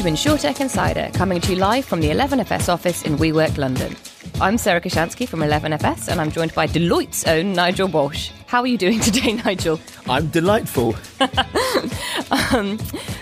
[0.00, 3.94] To InsurTech Insider, coming to you live from the 11FS office in WeWork London.
[4.40, 8.30] I'm Sarah Kocianski from 11FS, and I'm joined by Deloitte's own Nigel Walsh.
[8.50, 9.78] How are you doing today, Nigel?
[10.08, 10.96] I'm delightful.
[12.52, 12.78] um,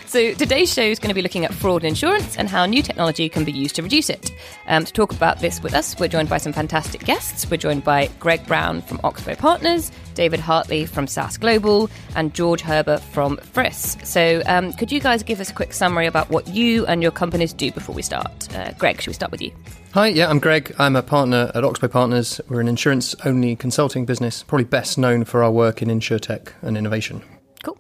[0.07, 2.81] so today's show is going to be looking at fraud in insurance and how new
[2.81, 4.33] technology can be used to reduce it.
[4.69, 7.51] Um, to talk about this with us, we're joined by some fantastic guests.
[7.51, 12.63] We're joined by Greg Brown from Oxbow Partners, David Hartley from SAS Global, and George
[12.63, 14.03] Herbert from Friss.
[14.07, 17.13] So um, could you guys give us a quick summary about what you and your
[17.13, 18.49] companies do before we start?
[18.57, 19.53] Uh, Greg, should we start with you?
[19.93, 20.75] Hi, yeah, I'm Greg.
[20.79, 22.43] I'm a partner at Oxbow Partners.
[22.49, 26.77] We're an insurance only consulting business, probably best known for our work in insurtech and
[26.77, 27.23] innovation.
[27.63, 27.79] Cool.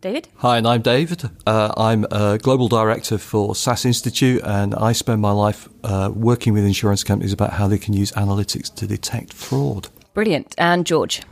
[0.00, 0.28] David?
[0.36, 1.30] Hi, and I'm David.
[1.46, 6.52] Uh, I'm a global director for SAS Institute, and I spend my life uh, working
[6.54, 9.88] with insurance companies about how they can use analytics to detect fraud.
[10.14, 10.54] Brilliant.
[10.58, 11.22] And George?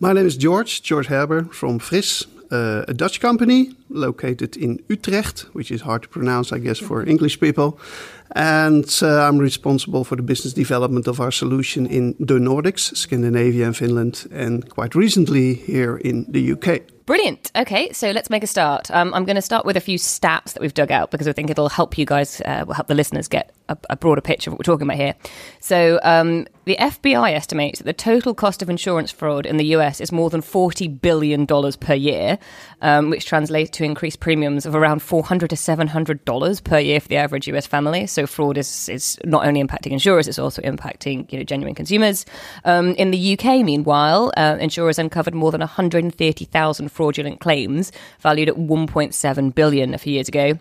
[0.00, 5.40] My name is George, George Herbert from Friss, uh, a Dutch company located in Utrecht,
[5.52, 7.78] which is hard to pronounce, I guess, for English people.
[8.32, 13.66] And uh, I'm responsible for the business development of our solution in the Nordics, Scandinavia
[13.66, 16.82] and Finland, and quite recently here in the UK.
[17.08, 17.50] Brilliant.
[17.56, 18.90] Okay, so let's make a start.
[18.90, 21.32] Um, I'm going to start with a few stats that we've dug out because I
[21.32, 24.50] think it'll help you guys, uh, will help the listeners get a, a, broader picture
[24.50, 25.14] of what we're talking about here.
[25.60, 30.02] So, um, the FBI estimates that the total cost of insurance fraud in the US
[30.02, 32.38] is more than $40 billion per year,
[32.82, 37.16] um, which translates to increased premiums of around 400 to $700 per year for the
[37.16, 38.06] average US family.
[38.06, 42.26] So, fraud is, is not only impacting insurers, it's also impacting you know, genuine consumers.
[42.66, 48.56] Um, in the UK, meanwhile, uh, insurers uncovered more than 130,000 fraudulent claims valued at
[48.56, 50.58] 1.7 billion a few years ago.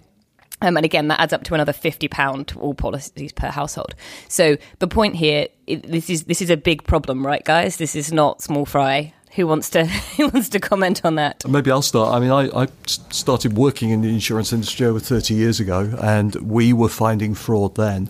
[0.62, 3.94] Um, and again, that adds up to another fifty pound to all policies per household.
[4.28, 7.78] So the point here, it, this is this is a big problem, right, guys?
[7.78, 9.14] This is not small fry.
[9.36, 9.86] Who wants to
[10.18, 11.48] Who wants to comment on that?
[11.48, 12.14] Maybe I'll start.
[12.16, 16.34] I mean, I, I started working in the insurance industry over thirty years ago, and
[16.36, 18.10] we were finding fraud then.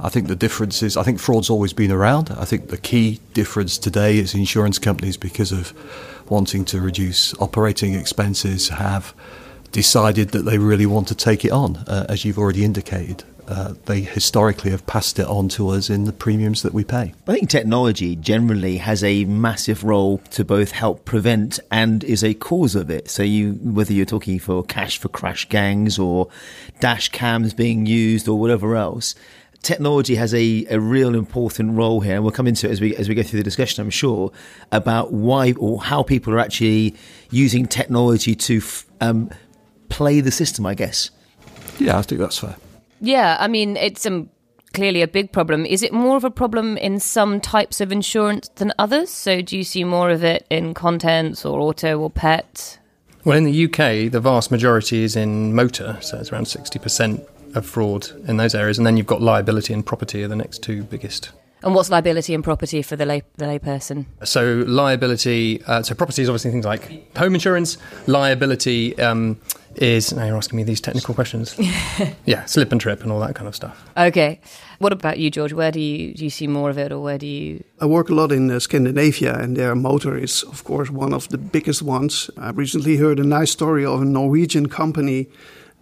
[0.00, 2.30] I think the difference is I think fraud's always been around.
[2.30, 5.72] I think the key difference today is insurance companies because of
[6.30, 9.14] wanting to reduce operating expenses have
[9.72, 13.24] decided that they really want to take it on, uh, as you've already indicated.
[13.48, 17.14] Uh, they historically have passed it on to us in the premiums that we pay.
[17.26, 22.34] I think technology generally has a massive role to both help prevent and is a
[22.34, 23.08] cause of it.
[23.08, 26.28] So you, whether you're talking for cash for crash gangs or
[26.80, 29.14] dash cams being used or whatever else,
[29.62, 32.94] technology has a, a real important role here, and we'll come into it as we
[32.96, 33.82] as we go through the discussion.
[33.82, 34.32] I'm sure
[34.72, 36.94] about why or how people are actually
[37.30, 38.62] using technology to
[39.00, 39.30] um,
[39.88, 40.66] play the system.
[40.66, 41.10] I guess.
[41.78, 42.56] Yeah, I think that's fair.
[43.00, 44.30] Yeah, I mean it's um,
[44.72, 45.66] clearly a big problem.
[45.66, 49.10] Is it more of a problem in some types of insurance than others?
[49.10, 52.78] So do you see more of it in contents or auto or pet?
[53.24, 57.66] Well, in the UK, the vast majority is in motor, so it's around 60% of
[57.66, 60.82] fraud in those areas, and then you've got liability and property are the next two
[60.84, 61.30] biggest.
[61.62, 64.06] And what's liability and property for the lay the layperson?
[64.22, 67.78] So liability, uh, so property is obviously things like home insurance.
[68.06, 69.40] Liability um,
[69.74, 71.58] is now you're asking me these technical questions.
[72.26, 73.84] yeah, slip and trip and all that kind of stuff.
[73.96, 74.40] Okay.
[74.78, 75.52] What about you, George?
[75.52, 77.64] Where do you do you see more of it, or where do you?
[77.80, 81.28] I work a lot in uh, Scandinavia, and their motor is, of course, one of
[81.30, 82.30] the biggest ones.
[82.36, 85.26] I recently heard a nice story of a Norwegian company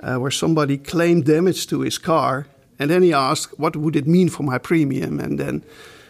[0.00, 2.46] uh, where somebody claimed damage to his car,
[2.78, 5.62] and then he asked, "What would it mean for my premium?" And then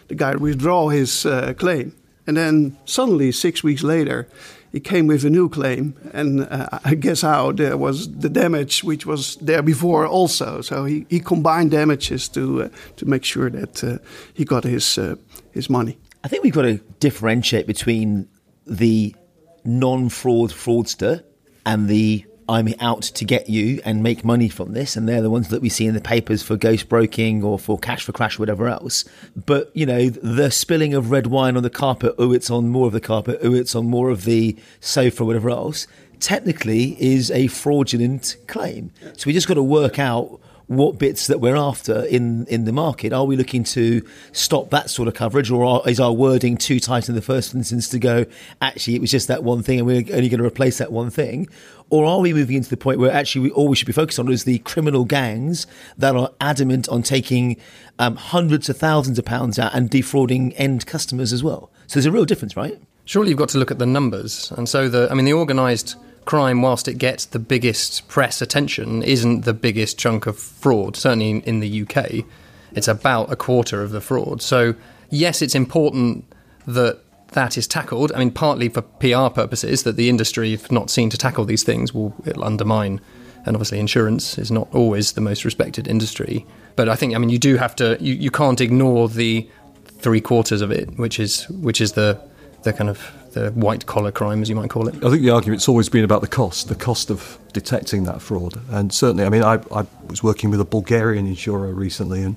[0.07, 1.93] the guy withdraw his uh, claim,
[2.25, 4.27] and then suddenly six weeks later,
[4.71, 8.83] he came with a new claim, and uh, I guess how there was the damage
[8.83, 10.61] which was there before also.
[10.61, 13.97] So he, he combined damages to uh, to make sure that uh,
[14.33, 15.15] he got his uh,
[15.51, 15.97] his money.
[16.23, 18.27] I think we've got to differentiate between
[18.65, 19.15] the
[19.63, 21.23] non-fraud fraudster
[21.65, 24.95] and the I'm out to get you and make money from this.
[24.95, 27.77] And they're the ones that we see in the papers for ghost broking or for
[27.77, 29.03] cash for crash, or whatever else.
[29.35, 32.87] But, you know, the spilling of red wine on the carpet, oh, it's on more
[32.87, 35.87] of the carpet, oh, it's on more of the sofa, whatever else,
[36.19, 38.91] technically is a fraudulent claim.
[39.17, 42.73] So we just got to work out what bits that we're after in, in the
[42.73, 43.13] market.
[43.13, 46.79] Are we looking to stop that sort of coverage, or are, is our wording too
[46.79, 48.25] tight in the first instance to go,
[48.61, 51.09] actually, it was just that one thing and we're only going to replace that one
[51.09, 51.47] thing?
[51.89, 54.19] Or are we moving into the point where actually we, all we should be focused
[54.19, 55.67] on is the criminal gangs
[55.97, 57.57] that are adamant on taking
[57.97, 61.71] um, hundreds of thousands of pounds out and defrauding end customers as well?
[61.87, 62.79] So there's a real difference, right?
[63.05, 64.51] Surely you've got to look at the numbers.
[64.57, 65.95] And so, the I mean, the organised
[66.25, 71.29] crime, whilst it gets the biggest press attention, isn't the biggest chunk of fraud, certainly
[71.29, 72.25] in, in the UK.
[72.73, 74.41] It's about a quarter of the fraud.
[74.41, 74.75] So,
[75.09, 76.25] yes, it's important
[76.67, 76.99] that
[77.33, 78.11] that is tackled.
[78.13, 81.63] I mean, partly for PR purposes, that the industry, if not seen to tackle these
[81.63, 83.01] things, will it'll undermine.
[83.45, 86.45] And obviously, insurance is not always the most respected industry.
[86.75, 87.97] But I think, I mean, you do have to.
[87.99, 89.47] You, you can't ignore the
[89.85, 92.19] three quarters of it, which is which is the
[92.63, 94.95] the kind of the white collar crime, as you might call it.
[94.95, 98.59] I think the argument's always been about the cost, the cost of detecting that fraud.
[98.69, 102.35] And certainly, I mean, I, I was working with a Bulgarian insurer recently, and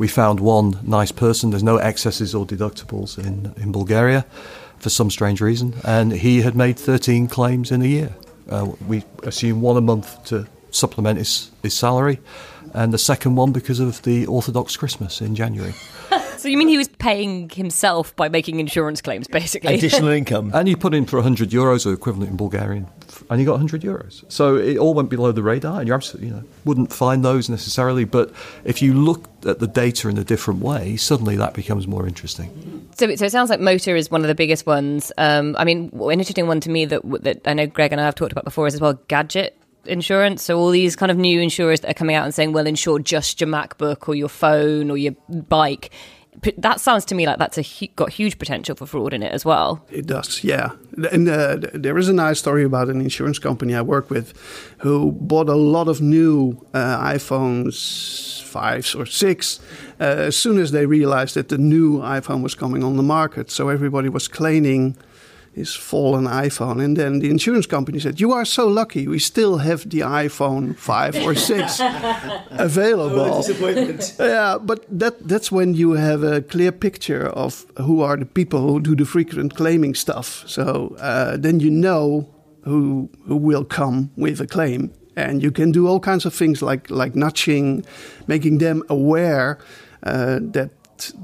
[0.00, 1.50] we found one nice person.
[1.50, 4.24] There's no excesses or deductibles in, in Bulgaria
[4.78, 8.14] for some strange reason, and he had made 13 claims in a year.
[8.48, 12.18] Uh, we assume one a month to supplement his, his salary,
[12.72, 15.74] and the second one because of the Orthodox Christmas in January.
[16.40, 19.74] So you mean he was paying himself by making insurance claims, basically?
[19.74, 20.50] Additional income.
[20.54, 22.86] And you put in for 100 euros or equivalent in Bulgarian,
[23.28, 24.24] and you got 100 euros.
[24.32, 27.50] So it all went below the radar, and you absolutely you know, wouldn't find those
[27.50, 28.04] necessarily.
[28.04, 28.32] But
[28.64, 32.88] if you look at the data in a different way, suddenly that becomes more interesting.
[32.96, 35.12] So, so it sounds like motor is one of the biggest ones.
[35.18, 38.04] Um, I mean, an interesting one to me that that I know Greg and I
[38.04, 40.42] have talked about before is as well gadget insurance.
[40.42, 42.98] So all these kind of new insurers that are coming out and saying, "Well, insure
[42.98, 45.90] just your MacBook or your phone or your bike."
[46.58, 49.44] That sounds to me like that's a got huge potential for fraud in it as
[49.44, 49.84] well.
[49.90, 50.70] It does, yeah.
[51.12, 54.32] And uh, there is a nice story about an insurance company I work with,
[54.78, 59.60] who bought a lot of new uh, iPhones fives or six
[60.00, 63.50] uh, as soon as they realized that the new iPhone was coming on the market.
[63.50, 64.96] So everybody was claiming
[65.52, 66.82] his fallen iPhone.
[66.82, 69.08] And then the insurance company said, You are so lucky.
[69.08, 71.80] We still have the iPhone 5 or 6
[72.50, 73.20] available.
[73.20, 74.14] Oh, disappointment.
[74.18, 78.60] yeah, but that, that's when you have a clear picture of who are the people
[78.60, 80.44] who do the frequent claiming stuff.
[80.46, 82.28] So uh, then you know
[82.62, 84.92] who, who will come with a claim.
[85.16, 87.84] And you can do all kinds of things like, like nudging,
[88.26, 89.58] making them aware
[90.02, 90.70] uh, that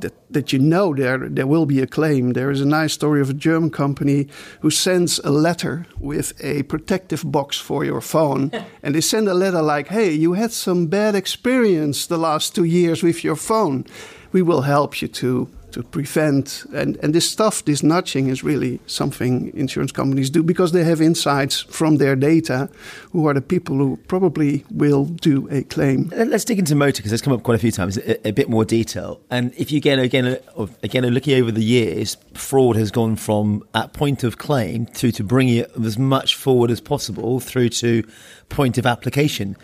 [0.00, 2.32] that that you know there there will be a claim.
[2.32, 4.26] There is a nice story of a German company
[4.60, 8.50] who sends a letter with a protective box for your phone,
[8.82, 12.64] and they send a letter like, "Hey, you had some bad experience the last two
[12.64, 13.84] years with your phone.
[14.32, 18.80] We will help you to to prevent and, and this stuff, this nudging is really
[18.86, 22.70] something insurance companies do because they have insights from their data
[23.12, 26.10] who are the people who probably will do a claim.
[26.16, 28.48] Let's dig into motor because it's come up quite a few times, a, a, bit
[28.48, 29.20] more detail.
[29.30, 33.62] And if you again, again, uh, again, looking over the years, fraud has gone from
[33.74, 38.02] at point of claim to to bringing it as much forward as possible through to
[38.48, 39.56] point of application.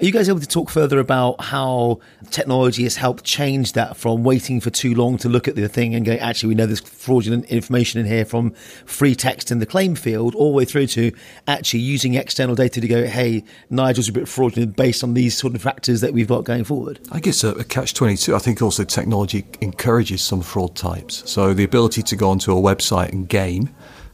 [0.00, 2.00] Are you guys able to talk further about how
[2.30, 5.94] technology has helped change that from waiting for too long to look at the thing
[5.94, 8.52] and go, actually, we know there's fraudulent information in here from
[8.86, 11.12] free text in the claim field, all the way through to
[11.46, 15.54] actually using external data to go, hey, Nigel's a bit fraudulent based on these sort
[15.54, 16.98] of factors that we've got going forward?
[17.12, 18.34] I guess a, a catch 22.
[18.34, 21.30] I think also technology encourages some fraud types.
[21.30, 23.68] So the ability to go onto a website and game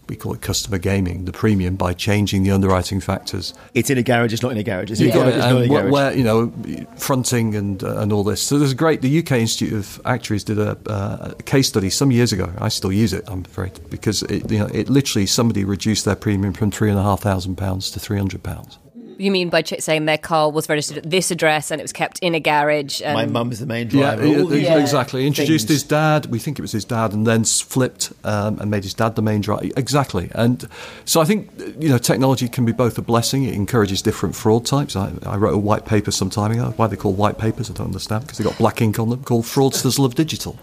[0.09, 3.55] we call it customer gaming, the premium by changing the underwriting factors.
[3.75, 4.91] It's in a garage, it's not in a garage.
[4.91, 5.13] It's, yeah.
[5.13, 5.93] Got it's not in a garage.
[5.93, 6.53] Where, you know,
[6.97, 8.41] fronting and uh, and all this.
[8.43, 9.03] So there's a great.
[9.03, 12.53] The UK Institute of Actuaries did a, uh, a, case study some years ago.
[12.59, 13.25] I still use it.
[13.27, 16.99] I'm afraid because it, you know, it literally somebody reduced their premium from three and
[16.99, 18.79] a half thousand pounds to three hundred pounds.
[19.19, 22.19] You mean by saying their car was registered at this address and it was kept
[22.21, 23.01] in a garage?
[23.03, 24.27] My mum's the main driver.
[24.27, 24.79] Yeah, yeah.
[24.79, 25.27] exactly.
[25.27, 25.83] Introduced things.
[25.83, 26.27] his dad.
[26.27, 29.23] We think it was his dad, and then flipped um, and made his dad the
[29.23, 29.67] main driver.
[29.77, 30.31] Exactly.
[30.35, 30.69] And
[31.05, 33.45] so I think you know technology can be both a blessing.
[33.45, 34.97] It encourages different fraud types.
[34.97, 36.75] I, I wrote a white paper some time ago.
[36.77, 39.23] Why they call white papers, I don't understand because they got black ink on them.
[39.25, 40.59] Called "Fraudsters Love Digital."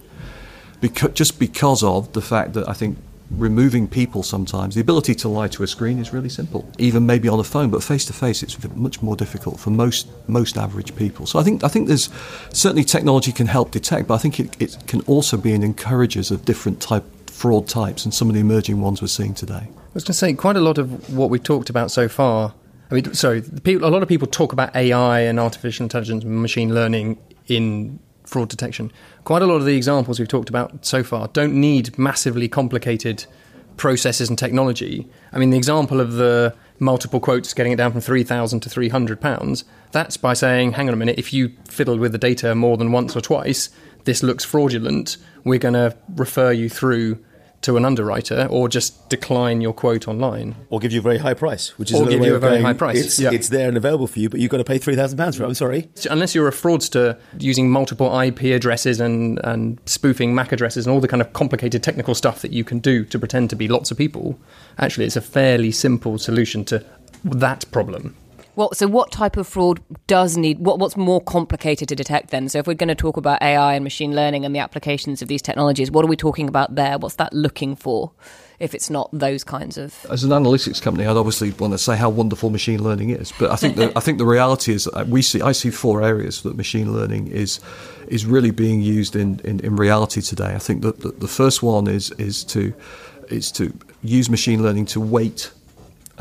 [0.80, 2.98] Because, just because of the fact that I think
[3.38, 4.76] removing people sometimes.
[4.76, 7.70] The ability to lie to a screen is really simple, even maybe on a phone,
[7.70, 11.26] but face to face, it's much more difficult for most most average people.
[11.26, 12.10] So I think I think there's
[12.52, 16.14] certainly technology can help detect, but I think it, it can also be an encourager
[16.14, 19.68] of different type fraud types and some of the emerging ones we're seeing today.
[19.68, 22.54] I was going to say quite a lot of what we've talked about so far.
[22.90, 26.42] I mean, sorry, people, a lot of people talk about AI and artificial intelligence and
[26.42, 28.92] machine learning in fraud detection.
[29.24, 33.26] Quite a lot of the examples we've talked about so far don't need massively complicated
[33.78, 35.08] processes and technology.
[35.32, 39.20] I mean, the example of the multiple quotes, getting it down from 3,000 to 300
[39.20, 39.64] pounds.
[39.92, 42.92] That's by saying, hang on a minute, if you fiddled with the data more than
[42.92, 43.70] once or twice,
[44.04, 45.18] this looks fraudulent.
[45.44, 47.24] We're going to refer you through
[47.64, 50.56] to an underwriter or just decline your quote online.
[50.70, 52.66] Or give you a very high price, which is Or give you a very going,
[52.66, 53.32] high price, It's, yeah.
[53.32, 55.48] it's there and available for you, but you've got to pay £3,000 for it.
[55.48, 55.90] I'm sorry.
[55.96, 60.94] So unless you're a fraudster using multiple IP addresses and, and spoofing MAC addresses and
[60.94, 63.68] all the kind of complicated technical stuff that you can do to pretend to be
[63.68, 64.40] lots of people,
[64.78, 66.86] actually, it's a fairly simple solution to
[67.24, 68.16] that problem.
[68.56, 72.50] Well, so what type of fraud does need what what's more complicated to detect then?
[72.50, 75.28] So if we're going to talk about AI and machine learning and the applications of
[75.28, 77.00] these technologies, what are we talking about there?
[77.00, 78.12] What's that looking for?
[78.60, 81.98] If it's not those kinds of As an analytics company, I'd obviously want to say
[81.98, 85.22] how wonderful machine learning is, but I think the, I think the reality is we
[85.24, 87.60] see I see four areas that machine learning is
[88.08, 90.54] is really being used in, in, in reality today.
[90.54, 92.74] I think that the, the first one is is to
[93.30, 95.52] is to use machine learning to weight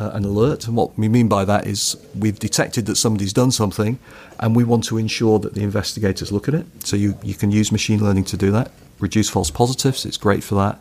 [0.02, 0.66] uh, an alert.
[0.66, 3.98] And what we mean by that is we've detected that somebody's done something
[4.40, 6.66] and we want to ensure that the investigators look at it.
[6.84, 8.70] So you, you can use machine learning to do that.
[8.98, 10.78] Reduce false positives, it's great for that.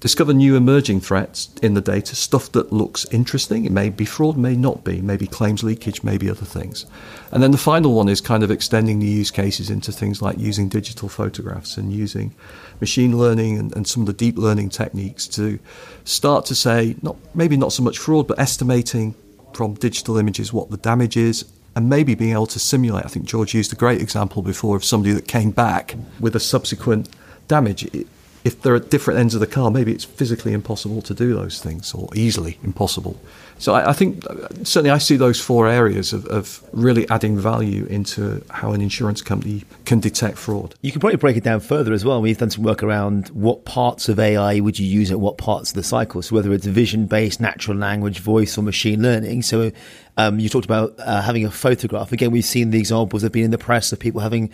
[0.00, 3.66] Discover new emerging threats in the data, stuff that looks interesting.
[3.66, 6.86] It may be fraud, may not be, maybe claims leakage, maybe other things.
[7.30, 10.38] And then the final one is kind of extending the use cases into things like
[10.38, 12.34] using digital photographs and using
[12.80, 15.58] machine learning and, and some of the deep learning techniques to
[16.04, 19.14] start to say, not maybe not so much fraud, but estimating
[19.52, 21.44] from digital images what the damage is
[21.76, 23.04] and maybe being able to simulate.
[23.04, 26.40] I think George used a great example before of somebody that came back with a
[26.40, 27.10] subsequent
[27.48, 27.84] damage.
[27.94, 28.06] It-
[28.44, 31.60] if they're at different ends of the car, maybe it's physically impossible to do those
[31.60, 33.20] things, or easily impossible.
[33.60, 37.38] So I, I think uh, certainly I see those four areas of, of really adding
[37.38, 40.74] value into how an insurance company can detect fraud.
[40.80, 42.22] You can probably break it down further as well.
[42.22, 45.70] We've done some work around what parts of AI would you use at what parts
[45.70, 46.22] of the cycle.
[46.22, 49.42] So whether it's vision based, natural language, voice, or machine learning.
[49.42, 49.70] So
[50.16, 52.12] um, you talked about uh, having a photograph.
[52.12, 54.50] Again, we've seen the examples that have been in the press of people having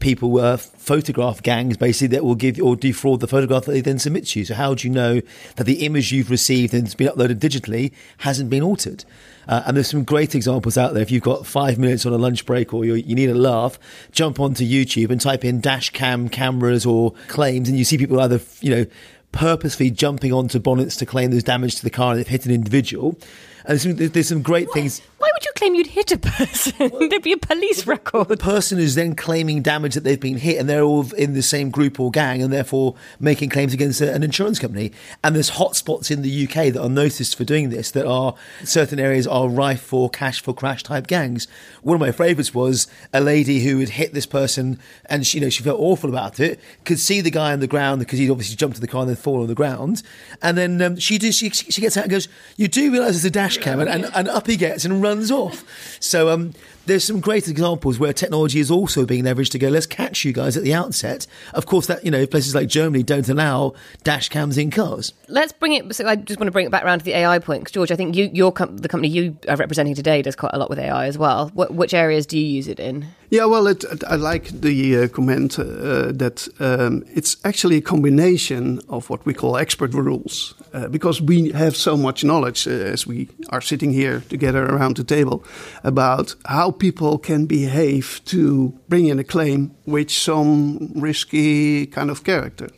[0.00, 3.98] people uh, photograph gangs basically that will give or defraud the photograph that they then
[3.98, 4.44] submit to you.
[4.44, 5.20] So how do you know
[5.56, 9.04] that the image you've received and it's been uploaded digitally hasn't been altered?
[9.48, 11.02] Uh, and there's some great examples out there.
[11.02, 13.78] If you've got five minutes on a lunch break or you you need a laugh,
[14.12, 18.20] jump onto YouTube and type in dash cam cameras or claims, and you see people
[18.20, 18.86] either you know
[19.32, 22.52] purposely jumping onto bonnets to claim there's damage to the car and they've hit an
[22.52, 23.18] individual.
[23.68, 25.02] And there's some, there's some great things.
[25.18, 26.90] Why would you claim you'd hit a person?
[27.10, 28.28] There'd be a police record.
[28.28, 31.42] The person is then claiming damage that they've been hit, and they're all in the
[31.42, 34.92] same group or gang, and therefore making claims against an insurance company.
[35.22, 37.90] And there's hotspots in the UK that are noticed for doing this.
[37.90, 41.46] That are certain areas are rife for cash for crash type gangs.
[41.82, 45.44] One of my favourites was a lady who had hit this person, and she, you
[45.44, 46.58] know, she felt awful about it.
[46.84, 49.10] Could see the guy on the ground because he'd obviously jumped to the car and
[49.10, 50.02] then fallen on the ground.
[50.40, 51.34] And then um, she does.
[51.34, 54.06] She, she gets out and goes, "You do realise there's a dash cam?" And, and,
[54.14, 55.64] and up he gets and runs off.
[56.00, 56.52] So um,
[56.86, 60.32] there's some great examples where technology is also being leveraged to go, let's catch you
[60.32, 61.26] guys at the outset.
[61.52, 63.74] Of course, that you know places like Germany don't allow
[64.04, 65.12] dash cams in cars.
[65.28, 65.94] Let's bring it.
[65.94, 67.92] So I just want to bring it back around to the AI point, 'cause George.
[67.92, 70.70] I think you, your com- the company you are representing today does quite a lot
[70.70, 71.50] with AI as well.
[71.54, 73.06] Which areas do you use it in?
[73.30, 78.80] Yeah, well, it, I like the uh, comment uh, that um, it's actually a combination
[78.88, 83.06] of what we call expert rules, uh, because we have so much knowledge uh, as
[83.06, 85.44] we are sitting here together around the table
[85.84, 92.24] about how people can behave to bring in a claim with some risky kind of
[92.24, 92.68] character.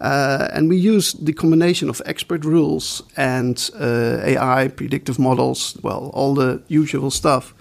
[0.00, 6.10] Uh, and we use the combination of expert rules and uh, AI, predictive models, well,
[6.12, 7.54] all the usual stuff.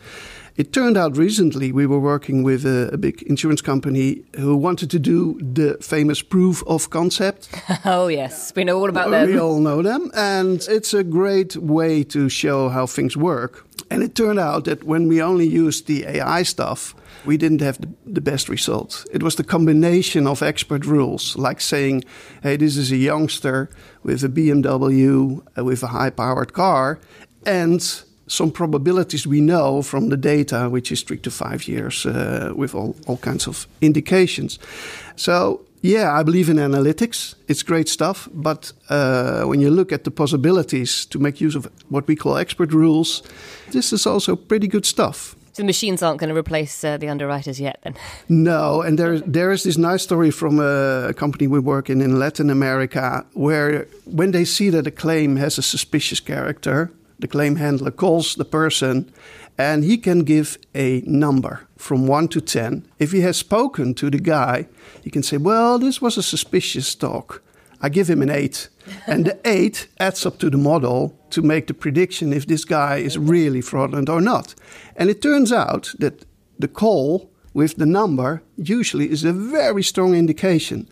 [0.58, 4.90] It turned out recently we were working with a, a big insurance company who wanted
[4.92, 7.50] to do the famous proof of concept.
[7.86, 9.28] Oh yes, we know all about that.
[9.28, 13.66] We all know them, and it's a great way to show how things work.
[13.92, 16.96] And it turned out that when we only used the AI stuff,
[17.26, 19.06] we didn't have the, the best results.
[19.12, 22.06] It was the combination of expert rules, like saying,
[22.44, 23.70] hey, this is a youngster
[24.04, 27.00] with a BMW, uh, with a high powered car,
[27.46, 32.52] and some probabilities we know from the data, which is three to five years, uh,
[32.56, 34.60] with all, all kinds of indications.
[35.16, 37.36] So, yeah, I believe in analytics.
[37.48, 38.28] It's great stuff.
[38.34, 42.38] But uh, when you look at the possibilities to make use of what we call
[42.38, 43.22] expert rules,
[43.72, 45.36] this is also pretty good stuff.
[45.54, 47.96] So the machines aren't going to replace uh, the underwriters yet, then.
[48.28, 52.20] No, and there there is this nice story from a company we work in in
[52.20, 57.56] Latin America where when they see that a claim has a suspicious character, the claim
[57.56, 59.12] handler calls the person
[59.58, 62.86] and he can give a number from 1 to 10.
[63.00, 64.68] If he has spoken to the guy,
[65.02, 67.42] he can say, "Well, this was a suspicious talk.
[67.82, 68.70] I give him an 8."
[69.08, 72.98] and the 8 adds up to the model to make the prediction if this guy
[72.98, 74.56] is really fraudulent or not.
[74.96, 76.26] And it turns out that
[76.60, 80.88] the call with the number usually is a very strong indication.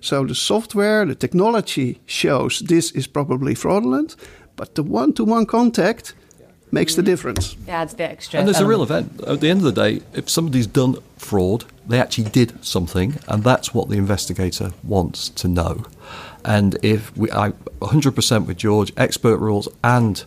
[0.00, 4.16] So the software, the technology shows this is probably fraudulent,
[4.58, 6.12] but the one to one contact
[6.70, 7.06] makes the mm.
[7.06, 7.54] difference.
[7.66, 8.38] It adds the extra.
[8.38, 9.22] And there's a um, real event.
[9.26, 13.42] At the end of the day, if somebody's done fraud, they actually did something, and
[13.42, 15.84] that's what the investigator wants to know.
[16.44, 20.24] And if we, I 100% with George, expert rules and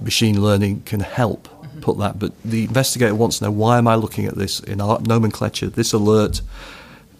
[0.00, 1.80] machine learning can help mm-hmm.
[1.80, 2.18] put that.
[2.18, 5.68] But the investigator wants to know why am I looking at this in our nomenclature,
[5.68, 6.40] this alert.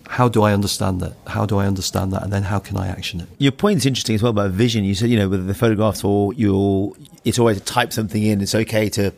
[0.08, 1.14] How do I understand that?
[1.26, 2.22] How do I understand that?
[2.22, 3.28] And then how can I action it?
[3.38, 4.84] Your point is interesting as well about vision.
[4.84, 8.40] You said, you know, with the photographs or you'll, it's always type something in.
[8.40, 9.12] It's okay to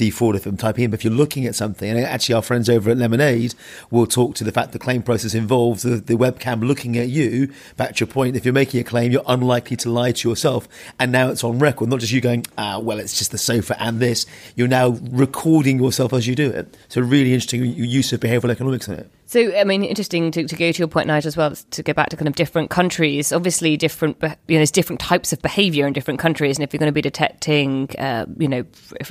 [0.00, 0.90] defraud if I'm typing in.
[0.90, 3.54] But if you're looking at something, and actually our friends over at Lemonade
[3.90, 7.52] will talk to the fact the claim process involves the, the webcam looking at you.
[7.76, 10.66] Back to your point, if you're making a claim, you're unlikely to lie to yourself.
[10.98, 13.80] And now it's on record, not just you going, ah, well, it's just the sofa
[13.80, 14.26] and this.
[14.56, 16.76] You're now recording yourself as you do it.
[16.88, 19.10] So really interesting use of behavioral economics in it.
[19.30, 21.92] So, I mean, interesting to, to go to your point, Nigel, as well, to go
[21.92, 23.32] back to kind of different countries.
[23.32, 26.58] Obviously, different, you know, there's different types of behaviour in different countries.
[26.58, 28.64] And if you're going to be detecting, uh, you know,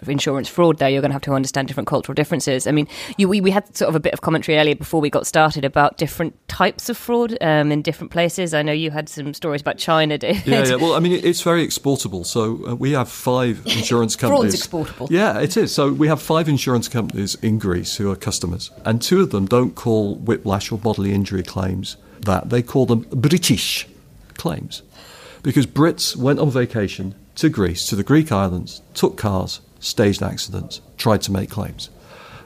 [0.07, 2.67] insurance fraud there, you're going to have to understand different cultural differences.
[2.67, 2.85] I mean,
[3.17, 5.63] you, we, we had sort of a bit of commentary earlier before we got started
[5.63, 8.53] about different types of fraud um, in different places.
[8.53, 10.45] I know you had some stories about China, David.
[10.45, 10.75] Yeah, yeah.
[10.75, 12.25] Well, I mean, it's very exportable.
[12.25, 14.41] So uh, we have five insurance companies.
[14.41, 15.07] Fraud's exportable.
[15.09, 15.73] Yeah, it is.
[15.73, 19.45] So we have five insurance companies in Greece who are customers, and two of them
[19.45, 22.49] don't call whiplash or bodily injury claims that.
[22.49, 23.87] They call them British
[24.35, 24.81] claims.
[25.41, 30.81] Because Brits went on vacation to Greece, to the Greek islands, took cars, staged accidents,
[30.97, 31.89] tried to make claims.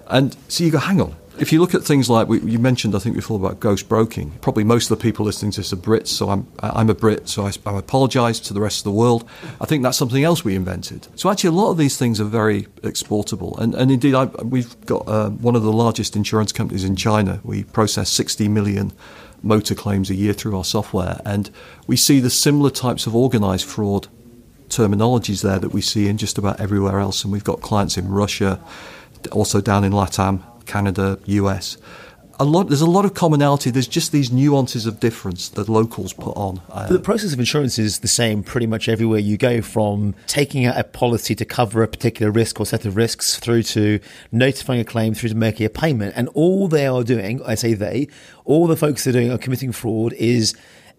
[0.08, 1.16] And so you go, hang on.
[1.40, 4.32] If you look at things like we, you mentioned, I think before about ghost broking.
[4.42, 7.28] Probably most of the people listening to this are Brits, so I'm I'm a Brit,
[7.28, 9.28] so I, I apologise to the rest of the world.
[9.60, 11.08] I think that's something else we invented.
[11.16, 14.80] So actually, a lot of these things are very exportable, and and indeed, I, we've
[14.86, 17.40] got uh, one of the largest insurance companies in China.
[17.44, 18.94] We process 60 million
[19.42, 21.50] motor claims a year through our software, and
[21.88, 24.08] we see the similar types of organised fraud
[24.70, 27.24] terminologies there that we see in just about everywhere else.
[27.24, 28.60] And we've got clients in Russia,
[29.32, 31.78] also down in LATAM, Canada, US.
[32.40, 33.70] A lot, there's a lot of commonality.
[33.70, 36.62] There's just these nuances of difference that locals put on.
[36.72, 40.66] Uh, The process of insurance is the same pretty much everywhere you go, from taking
[40.66, 44.00] out a policy to cover a particular risk or set of risks through to
[44.32, 46.16] notifying a claim through to making a payment.
[46.18, 48.08] And all they are doing, I say they,
[48.46, 50.56] all the folks that are doing are committing fraud is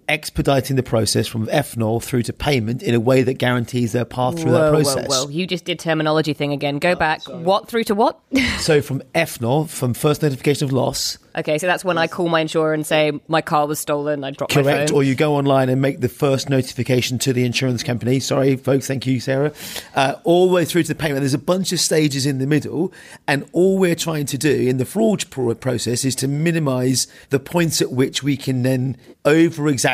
[0.08, 4.38] expediting the process from FNOL through to payment in a way that guarantees their path
[4.40, 5.08] through that process.
[5.08, 5.30] whoa, whoa.
[5.30, 6.78] You just did terminology thing again.
[6.78, 7.22] Go back.
[7.28, 8.20] What through to what?
[8.64, 12.40] So from FNOL, from first notification of loss, okay, so that's when I call my
[12.40, 14.24] insurer and say my car was stolen.
[14.24, 14.90] I dropped my Correct.
[14.90, 18.20] Or you go online and make the first notification to the insurance company.
[18.20, 18.86] Sorry, folks.
[18.86, 19.52] Thank you, Sarah.
[19.94, 21.20] Uh, all the way through to the payment.
[21.20, 22.92] There's a bunch of stages in the middle.
[23.26, 27.82] And all we're trying to do in the fraud process is to minimize the points
[27.82, 29.93] at which we can then over exaggerate,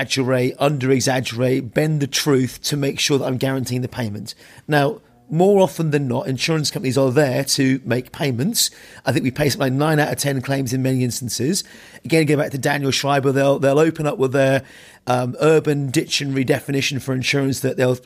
[0.58, 4.34] under exaggerate, bend the truth to make sure that I'm guaranteeing the payment.
[4.68, 8.70] Now, more often than not, insurance companies are there to make payments.
[9.06, 11.62] I think we pay something like nine out of ten claims in many instances.
[12.04, 14.64] Again, go back to Daniel Schreiber, they'll they'll open up with their
[15.06, 17.98] um, urban dictionary definition for insurance that they'll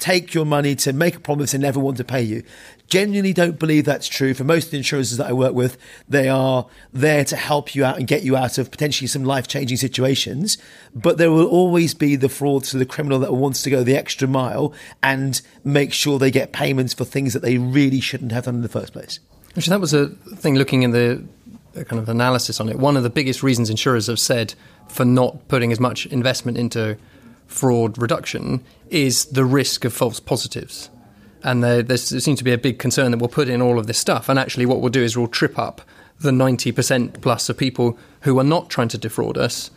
[0.00, 2.42] take your money to make a promise and never want to pay you.
[2.88, 4.34] Genuinely don't believe that's true.
[4.34, 7.84] For most of the insurances that I work with, they are there to help you
[7.84, 10.58] out and get you out of potentially some life changing situations.
[10.92, 13.96] But there will always be the fraud to the criminal that wants to go the
[13.96, 18.46] extra mile and make sure they get payments for things that they really shouldn't have
[18.46, 19.20] done in the first place.
[19.56, 21.22] Actually, that was a thing looking in the
[21.76, 22.78] uh, kind of analysis on it.
[22.78, 24.54] One of the biggest reasons insurers have said
[24.88, 26.96] for not putting as much investment into
[27.46, 30.90] fraud reduction is the risk of false positives.
[31.42, 33.86] And there, there seems to be a big concern that we'll put in all of
[33.86, 35.80] this stuff, and actually, what we'll do is we'll trip up
[36.20, 39.70] the 90% plus of people who are not trying to defraud us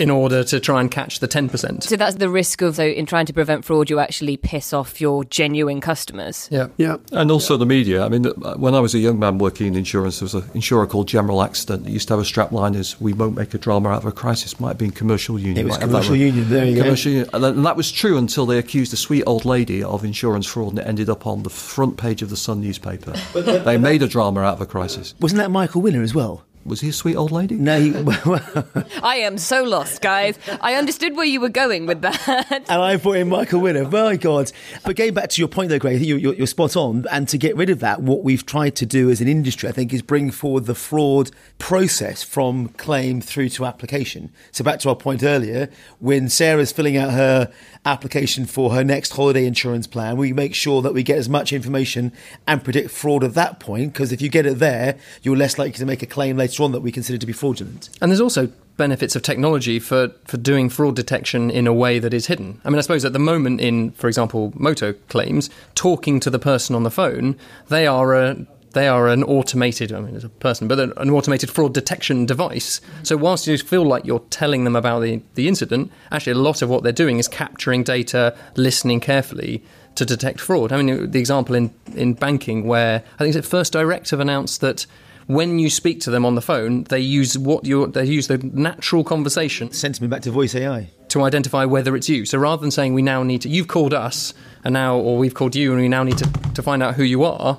[0.00, 1.82] in order to try and catch the 10%.
[1.82, 4.98] So that's the risk of, though, in trying to prevent fraud, you actually piss off
[4.98, 6.48] your genuine customers.
[6.50, 6.68] Yeah.
[6.78, 6.96] Yeah.
[7.12, 8.02] And also the media.
[8.02, 10.44] I mean, uh, when I was a young man working in insurance, there was an
[10.54, 13.52] insurer called General Accident that used to have a strap line as "We won't make
[13.52, 15.58] a drama out of a crisis." Might have been Commercial Union.
[15.58, 16.16] It was might that Commercial.
[16.16, 16.82] Union, there you go.
[16.82, 17.30] Commercial Union.
[17.34, 20.78] And that was true until they accused a sweet old lady of insurance fraud, and
[20.78, 23.12] it ended up on the front page of the Sun newspaper.
[23.34, 25.14] they made a drama out of a crisis.
[25.20, 26.44] Wasn't that Michael Winner as well?
[26.64, 27.54] Was he a sweet old lady?
[27.54, 27.94] No, he,
[29.02, 30.38] I am so lost, guys.
[30.60, 32.50] I understood where you were going with that.
[32.68, 33.88] and I brought in Michael Winner.
[33.88, 34.52] My God!
[34.84, 37.06] But going back to your point, though, Greg, I think you're, you're, you're spot on.
[37.10, 39.72] And to get rid of that, what we've tried to do as an industry, I
[39.72, 44.30] think, is bring forward the fraud process from claim through to application.
[44.52, 47.50] So back to our point earlier, when Sarah's filling out her
[47.86, 51.54] application for her next holiday insurance plan, we make sure that we get as much
[51.54, 52.12] information
[52.46, 53.94] and predict fraud at that point.
[53.94, 56.72] Because if you get it there, you're less likely to make a claim later on
[56.72, 57.90] that we consider to be fraudulent.
[58.00, 62.14] And there's also benefits of technology for, for doing fraud detection in a way that
[62.14, 62.60] is hidden.
[62.64, 66.38] I mean, I suppose at the moment, in, for example, moto claims, talking to the
[66.38, 67.36] person on the phone,
[67.68, 71.50] they are a they are an automated, I mean, as a person, but an automated
[71.50, 72.80] fraud detection device.
[73.02, 76.62] So, whilst you feel like you're telling them about the, the incident, actually, a lot
[76.62, 79.62] of what they're doing is capturing data, listening carefully
[79.96, 80.72] to detect fraud.
[80.72, 84.60] I mean, the example in, in banking where I think it's First Direct have announced
[84.60, 84.86] that
[85.30, 88.38] when you speak to them on the phone, they use what you they use the
[88.38, 92.24] natural conversation Sends me back to voice AI to identify whether it's you.
[92.24, 94.32] So rather than saying we now need to, you've called us
[94.64, 97.02] and now, or we've called you and we now need to, to find out who
[97.02, 97.58] you are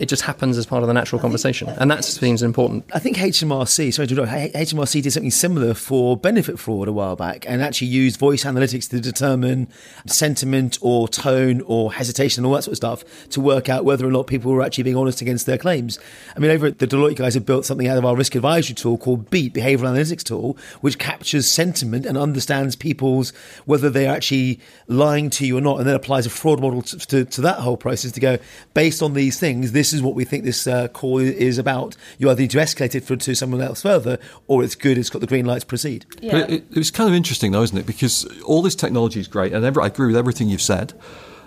[0.00, 2.84] it just happens as part of the natural conversation, and that seems important.
[2.94, 7.16] I think HMRC, sorry to interrupt, HMRC did something similar for benefit fraud a while
[7.16, 9.68] back, and actually used voice analytics to determine
[10.06, 14.06] sentiment or tone or hesitation and all that sort of stuff to work out whether
[14.06, 15.98] or not people were actually being honest against their claims.
[16.34, 18.74] I mean, over at the Deloitte guys have built something out of our risk advisory
[18.74, 23.34] tool called Beat Behavioral Analytics Tool, which captures sentiment and understands people's
[23.66, 26.98] whether they're actually lying to you or not, and then applies a fraud model to,
[26.98, 28.38] to, to that whole process to go
[28.72, 29.72] based on these things.
[29.72, 31.96] This this is what we think this uh, call is about.
[32.18, 35.10] You either need to escalate it for, to someone else further, or it's good, it's
[35.10, 36.06] got the green lights proceed.
[36.20, 36.38] Yeah.
[36.38, 37.86] It, it, it, was kind of interesting, though, isn't it?
[37.86, 40.94] Because all this technology is great, and every, I agree with everything you've said.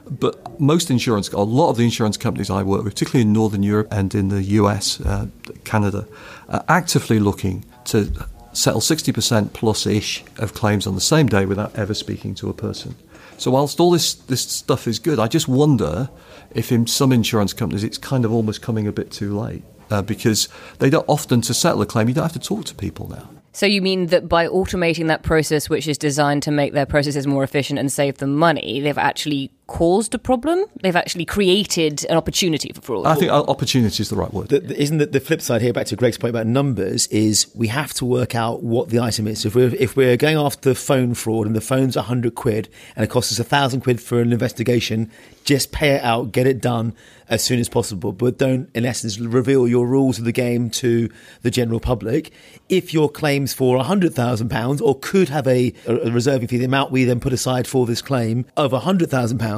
[0.09, 3.63] But most insurance, a lot of the insurance companies I work with, particularly in Northern
[3.63, 5.27] Europe and in the US, uh,
[5.63, 6.05] Canada,
[6.49, 8.11] are actively looking to
[8.51, 12.53] settle 60% plus ish of claims on the same day without ever speaking to a
[12.53, 12.95] person.
[13.37, 16.09] So, whilst all this, this stuff is good, I just wonder
[16.53, 20.01] if in some insurance companies it's kind of almost coming a bit too late uh,
[20.01, 23.07] because they don't often to settle a claim you don't have to talk to people
[23.09, 23.29] now.
[23.55, 27.27] So you mean that by automating that process, which is designed to make their processes
[27.27, 30.65] more efficient and save them money, they've actually caused a problem?
[30.81, 33.05] They've actually created an opportunity for fraud.
[33.05, 34.49] I think opportunity is the right word.
[34.49, 35.73] The, the, isn't the, the flip side here?
[35.73, 39.27] Back to Greg's point about numbers is we have to work out what the item
[39.27, 39.45] is.
[39.45, 43.09] If we're if we're going after phone fraud and the phone's hundred quid and it
[43.09, 45.09] costs us a thousand quid for an investigation,
[45.43, 46.93] just pay it out, get it done
[47.29, 51.09] as soon as possible, but don't, in essence, reveal your rules of the game to
[51.41, 52.31] the general public.
[52.69, 57.05] If your claim's for £100,000 or could have a, a reserving fee, the amount we
[57.05, 59.52] then put aside for this claim of £100,000,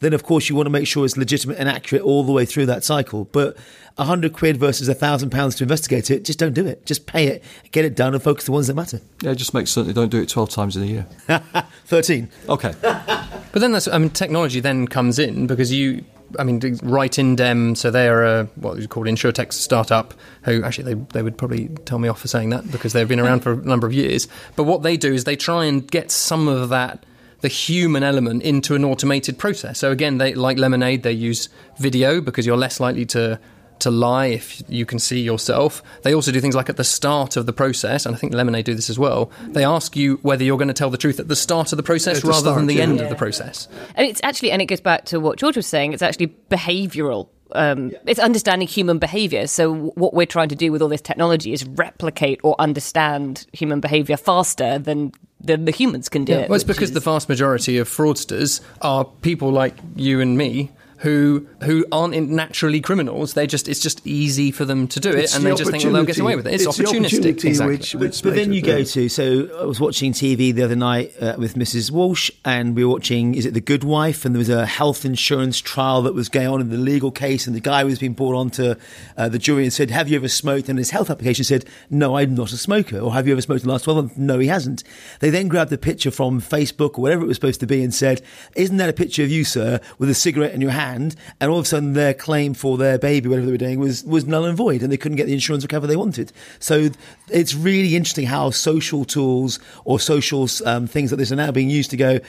[0.00, 2.44] then of course you want to make sure it's legitimate and accurate all the way
[2.44, 3.24] through that cycle.
[3.26, 3.56] But
[3.98, 6.86] a 100 quid versus a £1,000 to investigate it, just don't do it.
[6.86, 9.00] Just pay it, get it done, and focus the ones that matter.
[9.22, 11.06] Yeah, just make certain you don't do it 12 times in a year.
[11.86, 12.28] 13.
[12.48, 12.74] Okay.
[12.82, 16.04] but then that's, I mean, technology then comes in because you,
[16.38, 20.14] I mean, RightIndem, so they are a what is called insurtech startup.
[20.44, 23.18] Who actually they they would probably tell me off for saying that because they've been
[23.18, 24.28] around for a number of years.
[24.54, 27.04] But what they do is they try and get some of that
[27.40, 29.78] the human element into an automated process.
[29.78, 31.48] So again, they like Lemonade, they use
[31.78, 33.40] video because you're less likely to
[33.80, 35.82] to lie if you can see yourself.
[36.02, 38.66] They also do things like at the start of the process, and I think Lemonade
[38.66, 39.30] do this as well.
[39.48, 41.82] They ask you whether you're going to tell the truth at the start of the
[41.82, 42.82] process rather start, than the yeah.
[42.82, 43.04] end yeah.
[43.04, 43.68] of the process.
[43.94, 45.92] And it's actually, and it goes back to what George was saying.
[45.92, 49.46] It's actually behavioural um, it's understanding human behavior.
[49.46, 53.80] So what we're trying to do with all this technology is replicate or understand human
[53.80, 56.40] behavior faster than than the humans can do yeah.
[56.40, 56.48] it.
[56.48, 56.94] Well, it's because is...
[56.94, 62.80] the vast majority of fraudsters are people like you and me who who aren't naturally
[62.80, 63.32] criminals.
[63.32, 65.70] They just it's just easy for them to do it, it's and the they just
[65.70, 66.54] think well, they'll get away with it.
[66.54, 67.76] It's, it's opportunistic, exactly.
[67.76, 69.08] Which, which but then you go to.
[69.08, 71.90] So I was watching TV the other night uh, with Mrs.
[71.90, 73.34] Walsh, and we were watching.
[73.34, 74.26] Is it The Good Wife?
[74.26, 77.46] And there was a health insurance trial that was going on in the legal case,
[77.46, 78.74] and the guy was being brought onto
[79.16, 82.18] uh, the jury and said, "Have you ever smoked?" And his health application said, "No,
[82.18, 84.38] I'm not a smoker." Or "Have you ever smoked in the last twelve months?" No,
[84.38, 84.84] he hasn't.
[85.20, 87.94] They then grabbed the picture from Facebook or whatever it was supposed to be and
[87.94, 88.20] said,
[88.54, 91.58] "Isn't that a picture of you, sir, with a cigarette in your hand?" And all
[91.58, 94.44] of a sudden their claim for their baby, whatever they were doing, was, was null
[94.44, 96.32] and void and they couldn't get the insurance recovery they wanted.
[96.58, 96.90] So
[97.28, 101.70] it's really interesting how social tools or social um, things like this are now being
[101.70, 102.20] used to go,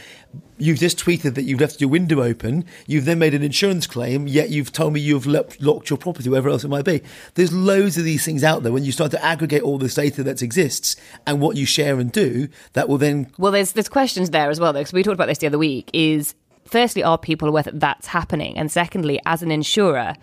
[0.62, 4.28] you've just tweeted that you've left your window open, you've then made an insurance claim,
[4.28, 7.02] yet you've told me you've locked your property, wherever else it might be.
[7.34, 8.72] There's loads of these things out there.
[8.72, 10.96] When you start to aggregate all this data that exists
[11.26, 13.32] and what you share and do, that will then.
[13.38, 15.58] Well, there's there's questions there as well, though, because we talked about this the other
[15.58, 15.90] week.
[15.94, 16.36] Is
[16.72, 18.58] firstly, are people aware that that's happening?
[18.58, 20.16] And secondly, as an insurer,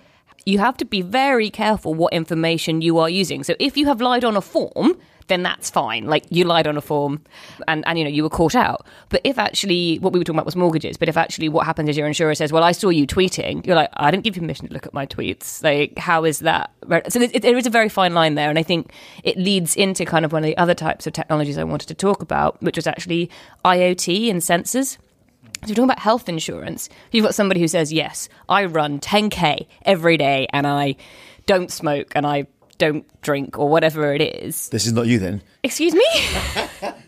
[0.44, 3.44] you have to be very careful what information you are using.
[3.44, 6.06] So if you have lied on a form, then that's fine.
[6.06, 7.22] Like you lied on a form
[7.66, 8.86] and, and you know, you were caught out.
[9.10, 11.90] But if actually what we were talking about was mortgages, but if actually what happens
[11.90, 14.40] is your insurer says, well, I saw you tweeting, you're like, I didn't give you
[14.40, 15.62] permission to look at my tweets.
[15.62, 16.72] Like, how is that?
[17.10, 18.48] So there is a very fine line there.
[18.48, 18.90] And I think
[19.24, 21.94] it leads into kind of one of the other types of technologies I wanted to
[21.94, 23.30] talk about, which was actually
[23.66, 24.96] IoT and sensors.
[25.62, 26.88] So we're talking about health insurance.
[27.10, 30.96] You've got somebody who says, yes, I run 10K every day and I
[31.46, 32.46] don't smoke and I
[32.78, 34.68] don't drink or whatever it is.
[34.68, 35.42] This is not you then.
[35.64, 36.04] Excuse me?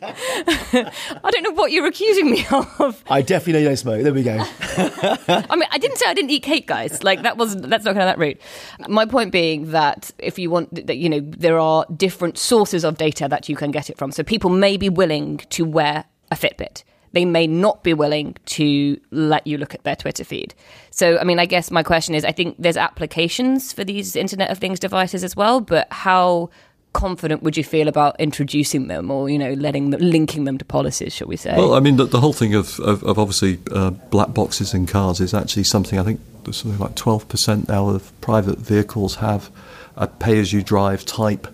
[0.03, 3.03] I don't know what you're accusing me of.
[3.09, 4.03] I definitely know you don't smoke.
[4.03, 4.37] There we go.
[4.43, 7.05] I mean, I didn't say I didn't eat cake, guys.
[7.05, 8.41] Like that was that's not kind of that route.
[8.89, 12.99] My point being that if you want that, you know, there are different sources of
[12.99, 14.11] data that you can get it from.
[14.11, 19.01] So people may be willing to wear a Fitbit they may not be willing to
[19.11, 20.55] let you look at their Twitter feed.
[20.91, 24.51] So, I mean, I guess my question is I think there's applications for these Internet
[24.51, 26.51] of Things devices as well, but how
[26.93, 30.65] confident would you feel about introducing them or you know letting them linking them to
[30.65, 33.61] policies shall we say well i mean the, the whole thing of, of, of obviously
[33.71, 36.21] uh, black boxes in cars is actually something i think
[36.51, 39.51] something like 12% now of private vehicles have
[39.97, 41.47] a pay as you drive type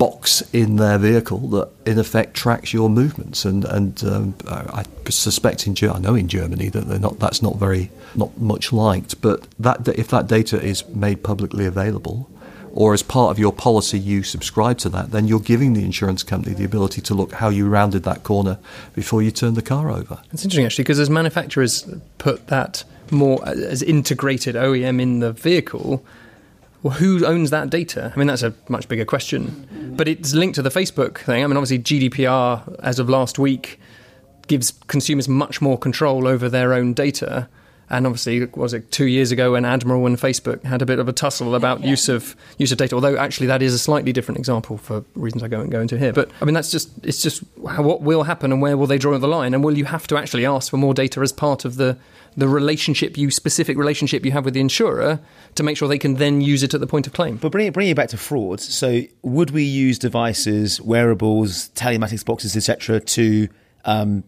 [0.00, 3.44] box in their vehicle that in effect tracks your movements.
[3.44, 7.56] And and um, I suspect in I know in Germany that they're not that's not
[7.56, 9.20] very not much liked.
[9.20, 12.30] But that if that data is made publicly available
[12.72, 16.22] or as part of your policy you subscribe to that then you're giving the insurance
[16.22, 18.56] company the ability to look how you rounded that corner
[18.94, 20.22] before you turned the car over.
[20.32, 21.86] It's interesting actually because as manufacturers
[22.18, 26.02] put that more as integrated OEM in the vehicle
[26.82, 28.12] well, who owns that data?
[28.14, 29.94] I mean, that's a much bigger question.
[29.96, 31.44] But it's linked to the Facebook thing.
[31.44, 33.78] I mean, obviously, GDPR, as of last week,
[34.46, 37.48] gives consumers much more control over their own data.
[37.90, 41.08] And obviously, was it two years ago when Admiral and Facebook had a bit of
[41.08, 41.90] a tussle about yeah.
[41.90, 42.94] use of use of data?
[42.94, 46.12] Although actually, that is a slightly different example for reasons I won't go into here.
[46.12, 48.98] But I mean, that's just it's just how, what will happen and where will they
[48.98, 49.54] draw the line?
[49.54, 51.98] And will you have to actually ask for more data as part of the
[52.36, 55.20] the relationship you specific relationship you have with the insurer
[55.54, 57.36] to make sure they can then use it at the point of claim.
[57.36, 58.60] But bring it, bring it back to fraud.
[58.60, 63.48] So, would we use devices, wearables, telematics boxes, etc., to
[63.84, 64.24] um,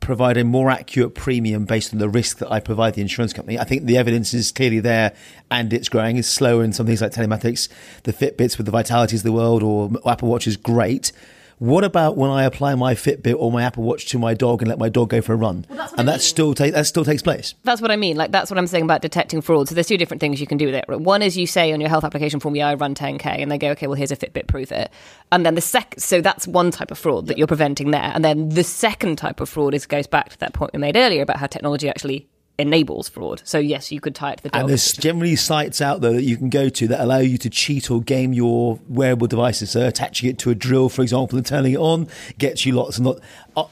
[0.00, 3.58] provide a more accurate premium based on the risk that I provide the insurance company?
[3.58, 5.14] I think the evidence is clearly there,
[5.50, 6.16] and it's growing.
[6.16, 7.68] It's slower in some things like telematics.
[8.04, 11.12] The Fitbits with the Vitalities of the world, or Apple Watch is great
[11.60, 14.68] what about when I apply my Fitbit or my Apple Watch to my dog and
[14.70, 15.66] let my dog go for a run?
[15.68, 17.54] Well, and that still ta- that still takes place.
[17.64, 18.16] That's what I mean.
[18.16, 19.68] Like that's what I'm saying about detecting fraud.
[19.68, 20.88] So there's two different things you can do with it.
[20.88, 23.58] One is you say on your health application form, "Yeah, I run 10k," and they
[23.58, 24.90] go, "Okay, well here's a Fitbit, prove it."
[25.30, 28.10] And then the sec, so that's one type of fraud that you're preventing there.
[28.14, 30.96] And then the second type of fraud is goes back to that point we made
[30.96, 32.26] earlier about how technology actually
[32.60, 33.42] enables fraud.
[33.44, 34.56] So yes, you could tie it to the.
[34.56, 37.50] And there's generally sites out there that you can go to that allow you to
[37.50, 39.70] cheat or game your wearable devices.
[39.70, 42.98] So attaching it to a drill, for example, and turning it on gets you lots
[42.98, 43.20] and lots.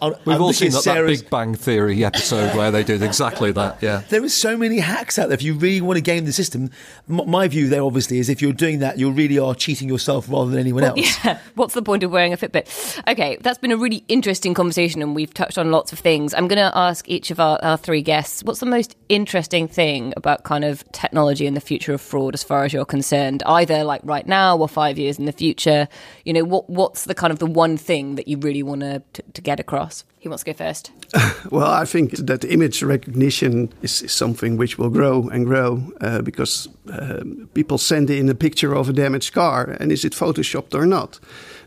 [0.01, 3.83] We've I'm all seen that, that, Big Bang Theory episode where they did exactly that.
[3.83, 5.35] Yeah, there are so many hacks out there.
[5.35, 6.71] If you really want to game the system,
[7.07, 10.51] my view there obviously is if you're doing that, you really are cheating yourself rather
[10.51, 11.19] than anyone well, else.
[11.25, 11.39] Yeah.
[11.55, 13.03] What's the point of wearing a Fitbit?
[13.09, 16.35] Okay, that's been a really interesting conversation, and we've touched on lots of things.
[16.35, 20.13] I'm going to ask each of our, our three guests what's the most interesting thing
[20.17, 23.85] about kind of technology and the future of fraud, as far as you're concerned, either
[23.85, 25.89] like right now or five years in the future.
[26.25, 29.03] You know, what what's the kind of the one thing that you really want to
[29.33, 29.78] to get across?
[30.23, 30.91] Who wants to go first?
[31.51, 36.23] well, I think that image recognition is, is something which will grow and grow uh,
[36.23, 37.23] because uh,
[37.55, 41.21] people send in a picture of a damaged car and is it photoshopped or not?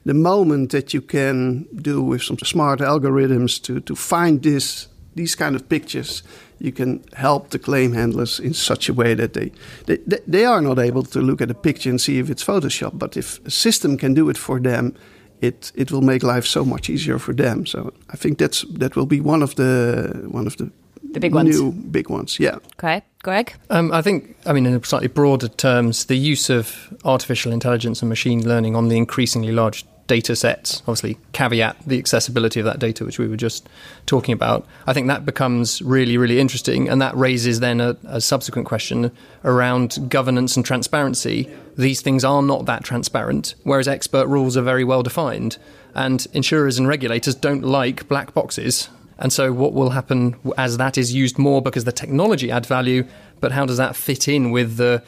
[0.05, 5.35] The moment that you can do with some smart algorithms to, to find this these
[5.35, 6.23] kind of pictures,
[6.59, 9.51] you can help the claim handlers in such a way that they,
[9.85, 9.97] they,
[10.27, 12.97] they are not able to look at a picture and see if it's Photoshop.
[12.97, 14.95] But if a system can do it for them,
[15.41, 17.65] it it will make life so much easier for them.
[17.65, 20.71] So I think that's that will be one of the one of the
[21.13, 21.59] the big ones.
[21.59, 22.39] new big ones.
[22.39, 22.57] Yeah.
[22.79, 23.53] Okay, Greg.
[23.69, 28.09] Um, I think I mean in slightly broader terms, the use of artificial intelligence and
[28.09, 33.05] machine learning on the increasingly large data sets, obviously caveat the accessibility of that data,
[33.05, 33.69] which we were just
[34.05, 34.67] talking about.
[34.85, 36.89] I think that becomes really, really interesting.
[36.89, 39.13] And that raises then a, a subsequent question
[39.45, 41.49] around governance and transparency.
[41.77, 45.57] These things are not that transparent, whereas expert rules are very well defined.
[45.95, 48.89] And insurers and regulators don't like black boxes.
[49.17, 53.07] And so, what will happen as that is used more because the technology adds value,
[53.39, 55.03] but how does that fit in with the,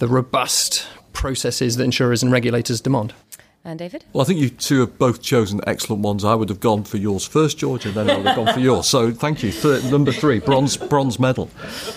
[0.00, 3.14] the robust processes that insurers and regulators demand?
[3.64, 4.04] And David?
[4.12, 6.24] Well, I think you two have both chosen excellent ones.
[6.24, 8.60] I would have gone for yours first, George, and then I would have gone for
[8.60, 8.86] yours.
[8.86, 9.52] So thank you.
[9.52, 11.50] Third, number three, bronze bronze medal.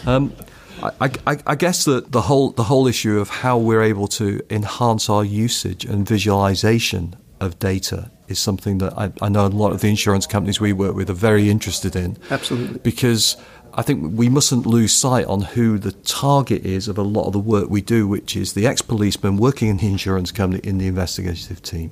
[0.06, 0.34] Um,
[0.82, 4.42] I, I, I, guess that the whole the whole issue of how we're able to
[4.50, 9.72] enhance our usage and visualization of data is something that I, I know a lot
[9.72, 12.18] of the insurance companies we work with are very interested in.
[12.32, 13.38] Absolutely, because
[13.74, 17.34] I think we mustn't lose sight on who the target is of a lot of
[17.34, 20.78] the work we do, which is the ex policeman working in the insurance company in
[20.78, 21.92] the investigative team.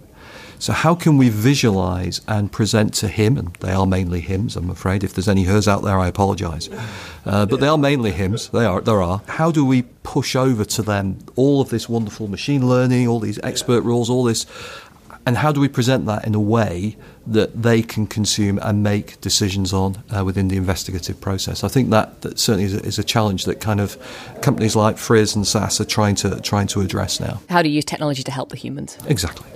[0.59, 4.69] So, how can we visualize and present to him, and they are mainly hymns, I'm
[4.69, 5.05] afraid.
[5.05, 6.69] If there's any hers out there, I apologize.
[7.25, 9.21] Uh, but they are mainly hymns, they are, there are.
[9.27, 13.39] How do we push over to them all of this wonderful machine learning, all these
[13.41, 14.45] expert rules, all this?
[15.25, 19.21] And how do we present that in a way that they can consume and make
[19.21, 21.63] decisions on uh, within the investigative process?
[21.63, 23.97] I think that, that certainly is a, is a, challenge that kind of
[24.41, 27.41] companies like Friss and SAS are trying to trying to address now.
[27.49, 28.97] How do you use technology to help the humans?
[29.07, 29.47] Exactly.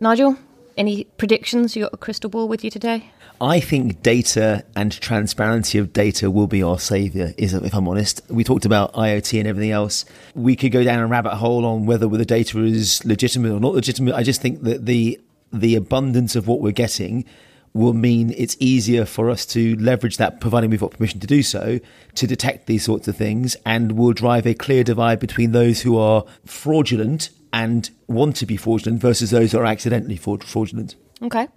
[0.00, 0.36] Nigel,
[0.76, 1.76] any predictions?
[1.76, 3.10] You got a crystal ball with you today?
[3.42, 7.34] I think data and transparency of data will be our savior.
[7.36, 10.04] Is if I'm honest, we talked about IoT and everything else.
[10.36, 13.74] We could go down a rabbit hole on whether the data is legitimate or not
[13.74, 14.14] legitimate.
[14.14, 15.20] I just think that the
[15.52, 17.24] the abundance of what we're getting
[17.72, 21.42] will mean it's easier for us to leverage that, providing we've got permission to do
[21.42, 21.80] so,
[22.14, 25.98] to detect these sorts of things, and will drive a clear divide between those who
[25.98, 30.94] are fraudulent and want to be fraudulent versus those who are accidentally fraudulent.
[31.22, 31.48] Okay.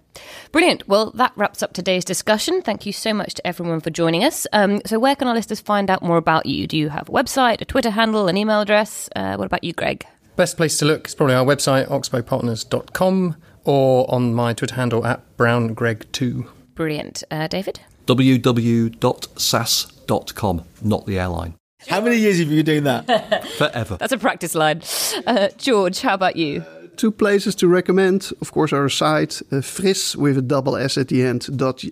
[0.52, 0.86] Brilliant.
[0.88, 2.62] Well, that wraps up today's discussion.
[2.62, 4.46] Thank you so much to everyone for joining us.
[4.52, 6.66] Um, so, where can our listeners find out more about you?
[6.66, 9.08] Do you have a website, a Twitter handle, an email address?
[9.16, 10.06] Uh, what about you, Greg?
[10.36, 15.36] Best place to look is probably our website, oxbowpartners.com, or on my Twitter handle at
[15.36, 16.46] browngreg2.
[16.74, 17.24] Brilliant.
[17.30, 17.80] Uh, David?
[18.06, 18.94] www.sas.com,
[20.82, 21.54] not the airline.
[21.88, 23.44] How many years have you been doing that?
[23.58, 23.96] Forever.
[23.96, 24.82] That's a practice line.
[25.26, 26.64] Uh, George, how about you?
[26.96, 28.32] Two places to recommend.
[28.40, 31.46] Of course, our site, uh, Friss with a double S at the end,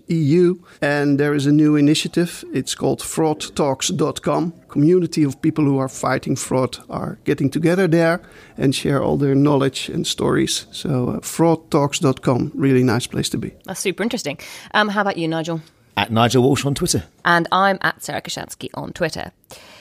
[0.08, 0.58] .eu.
[0.80, 2.42] And there is a new initiative.
[2.54, 4.52] It's called fraudtalks.com.
[4.68, 8.22] Community of people who are fighting fraud are getting together there
[8.56, 10.66] and share all their knowledge and stories.
[10.72, 13.52] So uh, fraudtalks.com, really nice place to be.
[13.64, 14.38] That's super interesting.
[14.72, 15.60] Um, how about you, Nigel?
[15.98, 17.04] At Nigel Walsh on Twitter.
[17.26, 19.32] And I'm at Sarah Kocianski on Twitter.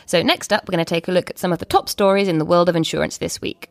[0.06, 2.28] So next up, we're going to take a look at some of the top stories
[2.28, 3.70] in the world of insurance this week.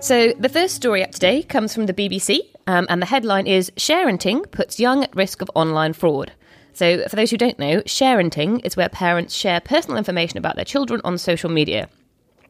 [0.00, 3.70] So, the first story up today comes from the BBC, um, and the headline is
[3.76, 6.32] Sharenting puts young at risk of online fraud.
[6.72, 10.64] So, for those who don't know, sharenting is where parents share personal information about their
[10.64, 11.88] children on social media.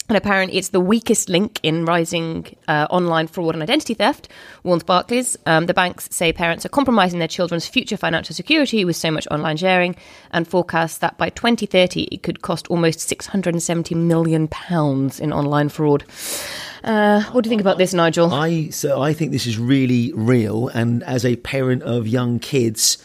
[0.08, 4.28] And apparently, it's the weakest link in rising uh, online fraud and identity theft,
[4.62, 5.36] warns Barclays.
[5.44, 9.26] Um, the banks say parents are compromising their children's future financial security with so much
[9.30, 9.96] online sharing
[10.30, 14.48] and forecast that by 2030 it could cost almost £670 million
[15.20, 16.04] in online fraud.
[16.84, 18.32] Uh, what do you think about this, Nigel?
[18.32, 22.96] I so I think this is really real, and as a parent of young kids,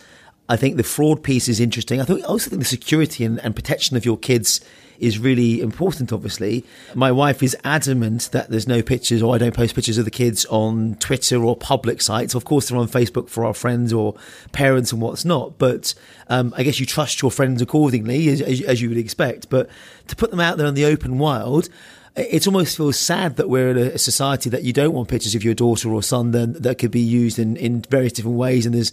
[0.47, 1.99] I think the fraud piece is interesting.
[1.99, 4.61] I think I also think the security and, and protection of your kids
[5.03, 6.63] is really important, obviously.
[6.95, 10.11] My wife is adamant that there's no pictures or I don't post pictures of the
[10.11, 12.35] kids on Twitter or public sites.
[12.35, 14.15] Of course, they're on Facebook for our friends or
[14.51, 15.57] parents and what's not.
[15.57, 15.93] But
[16.29, 19.49] um, I guess you trust your friends accordingly, as, as, you would expect.
[19.49, 19.69] But
[20.07, 21.69] to put them out there in the open wild,
[22.15, 25.43] it almost feels sad that we're in a society that you don't want pictures of
[25.43, 28.65] your daughter or son then that could be used in, in various different ways.
[28.65, 28.91] And there's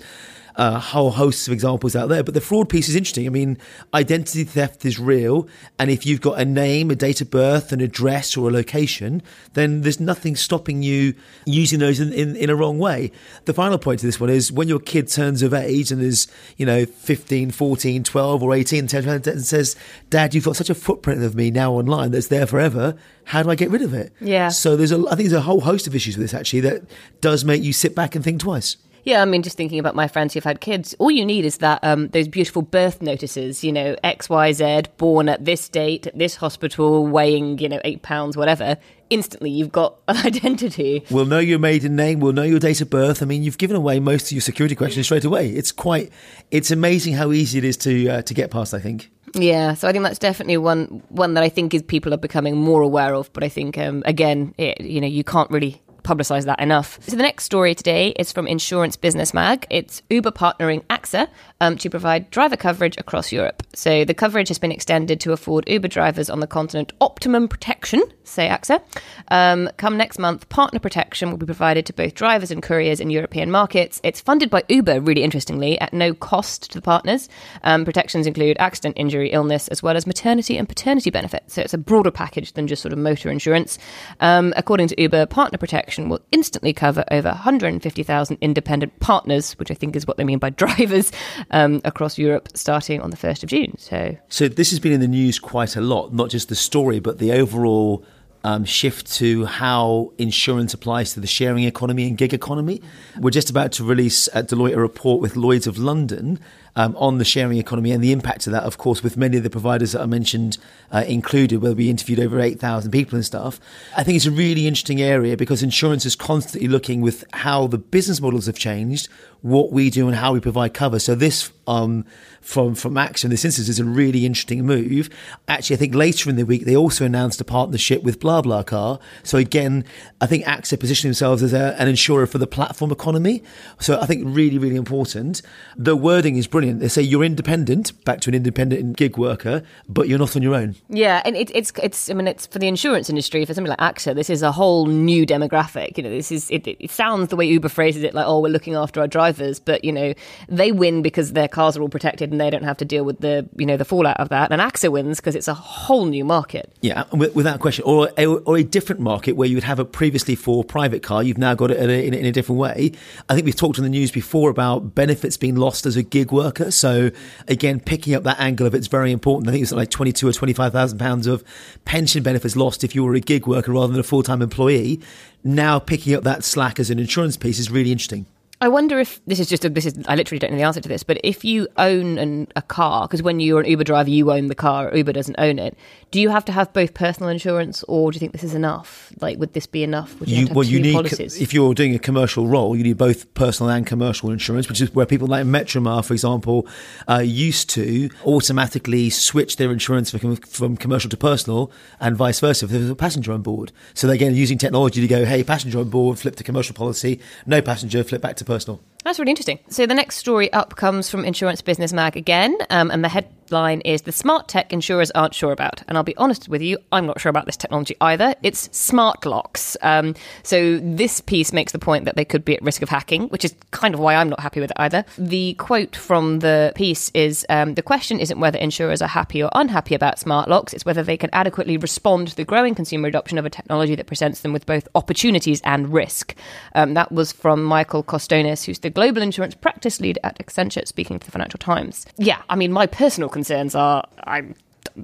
[0.57, 2.23] a whole host of examples out there.
[2.23, 3.27] But the fraud piece is interesting.
[3.27, 3.59] I mean,
[3.95, 5.49] identity theft is real.
[5.79, 9.23] And if you've got a name, a date of birth, an address, or a location,
[9.55, 11.15] then there's nothing stopping you
[11.47, 13.13] using those in, in, in a wrong way.
[13.45, 16.29] The final point to this one is when your kid turns of age and is,
[16.57, 19.77] you know, 15, 14, 12, or 18, and says,
[20.11, 22.97] Dad, you've got such a footprint of me now online that's there forever.
[23.25, 24.13] How do I get rid of it?
[24.21, 24.49] Yeah.
[24.49, 26.83] So there's a, I think there's a whole host of issues with this actually that
[27.21, 28.77] does make you sit back and think twice.
[29.05, 31.59] Yeah, I mean, just thinking about my friends who've had kids, all you need is
[31.59, 33.65] that um, those beautiful birth notices.
[33.65, 37.81] You know, X Y Z, born at this date, at this hospital, weighing you know
[37.85, 38.77] eight pounds, whatever.
[39.09, 41.05] Instantly, you've got an identity.
[41.11, 42.21] We'll know your maiden name.
[42.21, 43.23] We'll know your date of birth.
[43.23, 45.51] I mean, you've given away most of your security questions straight away.
[45.51, 46.11] It's quite.
[46.51, 48.75] It's amazing how easy it is to uh, to get past.
[48.75, 49.11] I think.
[49.35, 52.57] Yeah, so I think that's definitely one one that I think is people are becoming
[52.57, 53.33] more aware of.
[53.33, 56.99] But I think um, again, it, you know, you can't really publicise that enough.
[57.03, 59.67] So the next story today is from Insurance Business Mag.
[59.71, 61.29] It's Uber partnering AXA
[61.61, 63.63] um, to provide driver coverage across Europe.
[63.75, 68.03] So the coverage has been extended to afford Uber drivers on the continent optimum protection,
[68.25, 68.83] say AXA.
[69.29, 73.11] Um, come next month, partner protection will be provided to both drivers and couriers in
[73.11, 74.01] European markets.
[74.03, 77.29] It's funded by Uber, really interestingly, at no cost to the partners.
[77.63, 81.55] Um, protections include accident, injury, illness, as well as maternity and paternity benefits.
[81.55, 83.79] So it's a broader package than just sort of motor insurance.
[84.19, 89.75] Um, according to Uber, partner protection will instantly cover over 150,000 independent partners, which I
[89.75, 91.13] think is what they mean by drivers,
[91.51, 93.75] um, across Europe starting on the 1st of June.
[93.79, 97.01] So, So this has been in the news quite a lot, not just the story,
[97.01, 98.05] but the overall
[98.45, 102.81] um, shift to how insurance applies to the sharing economy and gig economy.
[103.19, 106.39] We're just about to release at Deloitte a report with Lloyd's of London
[106.77, 109.43] um, on the sharing economy and the impact of that, of course, with many of
[109.43, 110.59] the providers that I mentioned
[110.91, 113.61] uh, included, where we interviewed over 8,000 people and stuff.
[113.97, 117.79] I think it's a really interesting area because insurance is constantly looking with how the
[117.79, 119.09] business models have changed,
[119.43, 120.99] what we do and how we provide cover.
[120.99, 122.05] So this um,
[122.41, 125.09] from from AXA in this instance is a really interesting move.
[125.47, 128.99] Actually, I think later in the week they also announced a partnership with BlaBlaCar.
[129.23, 129.85] So again,
[130.21, 133.43] I think AXA positioned themselves as a, an insurer for the platform economy.
[133.79, 135.43] So I think really really important.
[135.77, 136.81] The wording is brilliant.
[136.81, 140.55] They say you're independent, back to an independent gig worker, but you're not on your
[140.55, 140.75] own.
[140.89, 143.79] Yeah, and it, it's it's I mean it's for the insurance industry for something like
[143.79, 144.15] AXA.
[144.15, 145.97] This is a whole new demographic.
[145.97, 148.49] You know, this is it, it sounds the way Uber phrases it like, oh, we're
[148.49, 150.15] looking after our drivers, but you know
[150.49, 153.19] they win because their cars are all protected and they don't have to deal with
[153.21, 154.51] the you know the fallout of that.
[154.51, 156.73] And AXA wins because it's a whole new market.
[156.81, 157.85] Yeah, uh, without question.
[157.87, 161.23] Or a, or a different market where you would have a previously for private car,
[161.23, 162.93] you've now got it in a, in a, in a different way.
[163.29, 166.33] I think we've talked in the news before about benefits being lost as a gig
[166.33, 166.71] worker.
[166.71, 167.11] So
[167.47, 169.49] again, picking up that angle of it's very important.
[169.49, 171.45] I think it's like twenty two or twenty five thousand pounds of
[171.85, 175.01] pension benefits lost if you were a gig worker rather than a full time employee.
[175.45, 178.25] Now picking up that slack as an insurance piece is really interesting.
[178.63, 180.83] I wonder if this is just a, this is I literally don't know the answer
[180.83, 184.11] to this, but if you own an, a car, because when you're an Uber driver,
[184.11, 185.79] you own the car, Uber doesn't own it.
[186.11, 189.15] Do you have to have both personal insurance, or do you think this is enough?
[189.19, 190.19] Like, would this be enough?
[190.21, 191.41] Would you, have to have well, you need policies?
[191.41, 194.95] if you're doing a commercial role, you need both personal and commercial insurance, which is
[194.95, 196.69] where people like Metromile, for example,
[197.09, 202.67] uh, used to automatically switch their insurance from, from commercial to personal, and vice versa
[202.67, 203.73] if there's a passenger on board.
[203.95, 207.21] So they're again using technology to go, hey, passenger on board, flip to commercial policy,
[207.47, 208.81] no passenger, flip back to personal.
[209.05, 209.61] That's really interesting.
[209.69, 213.09] So the next story up comes from Insurance Business Mag again, um, and the
[213.51, 216.79] headline is "The smart tech insurers aren't sure about." And I'll be honest with you,
[216.93, 218.35] I'm not sure about this technology either.
[218.43, 219.77] It's smart locks.
[219.83, 223.29] Um, so this piece makes the point that they could be at risk of hacking,
[223.29, 225.05] which is kind of why I'm not happy with it either.
[225.19, 229.51] The quote from the piece is: um, "The question isn't whether insurers are happy or
[229.55, 233.37] unhappy about smart locks; it's whether they can adequately respond to the growing consumer adoption
[233.39, 236.37] of a technology that presents them with both opportunities and risk."
[236.77, 241.19] Um, that was from Michael Costonis, who's the global insurance practice lead at Accenture, speaking
[241.19, 242.07] to the Financial Times.
[242.17, 244.55] Yeah, I mean, my personal concerns are I'm.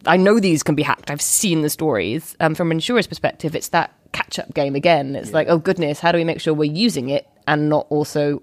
[0.05, 1.11] I know these can be hacked.
[1.11, 2.37] I've seen the stories.
[2.41, 5.15] Um, from an insurer's perspective, it's that catch up game again.
[5.15, 8.43] It's like, oh goodness, how do we make sure we're using it and not also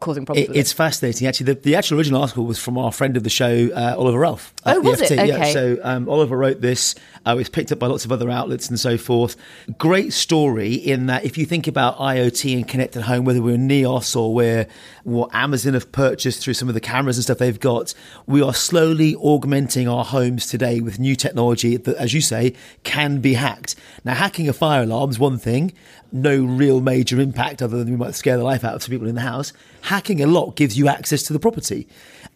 [0.00, 0.50] causing problems?
[0.50, 1.26] It, it's fascinating.
[1.26, 4.18] Actually, the, the actual original article was from our friend of the show, uh, Oliver
[4.20, 4.54] Ralph.
[4.64, 5.10] Oh, was the it?
[5.10, 5.28] FT.
[5.28, 5.34] Yeah.
[5.36, 5.52] Okay.
[5.52, 6.94] So um, Oliver wrote this.
[7.26, 9.36] Uh, it was picked up by lots of other outlets and so forth.
[9.78, 14.16] Great story in that if you think about IoT and connected home, whether we're Neos
[14.16, 14.66] or we're
[15.04, 17.94] what Amazon have purchased through some of the cameras and stuff they've got,
[18.26, 23.20] we are slowly augmenting our homes today with new technology that, as you say, can
[23.20, 23.76] be hacked.
[24.04, 25.72] Now, hacking a fire alarm is one thing.
[26.12, 29.08] No real major impact other than we might scare the life out of some people
[29.08, 29.52] in the house.
[29.86, 31.86] Hacking a lock gives you access to the property.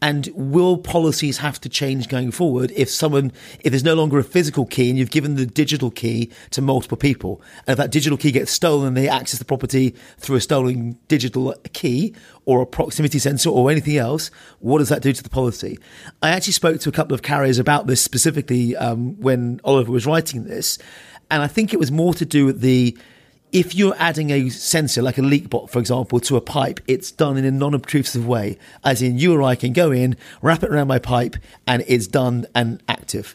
[0.01, 4.23] And will policies have to change going forward if someone, if there's no longer a
[4.23, 8.17] physical key and you've given the digital key to multiple people, and if that digital
[8.17, 12.15] key gets stolen and they access the property through a stolen digital key
[12.47, 14.31] or a proximity sensor or anything else,
[14.61, 15.77] what does that do to the policy?
[16.23, 20.07] I actually spoke to a couple of carriers about this specifically um, when Oliver was
[20.07, 20.79] writing this,
[21.33, 22.97] and I think it was more to do with the
[23.53, 27.37] if you're adding a sensor like a LeakBot, for example, to a pipe, it's done
[27.37, 30.89] in a non-obtrusive way, as in you or I can go in, wrap it around
[30.89, 31.37] my pipe,
[31.67, 33.35] and it's done and active.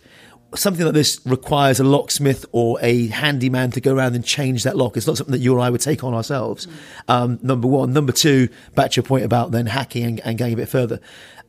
[0.56, 4.78] Something like this requires a locksmith or a handyman to go around and change that
[4.78, 4.96] lock.
[4.96, 6.66] It's not something that you or I would take on ourselves.
[7.10, 7.92] Um, number one.
[7.92, 11.02] Number two, back to your point about then hacking and, and going a bit further.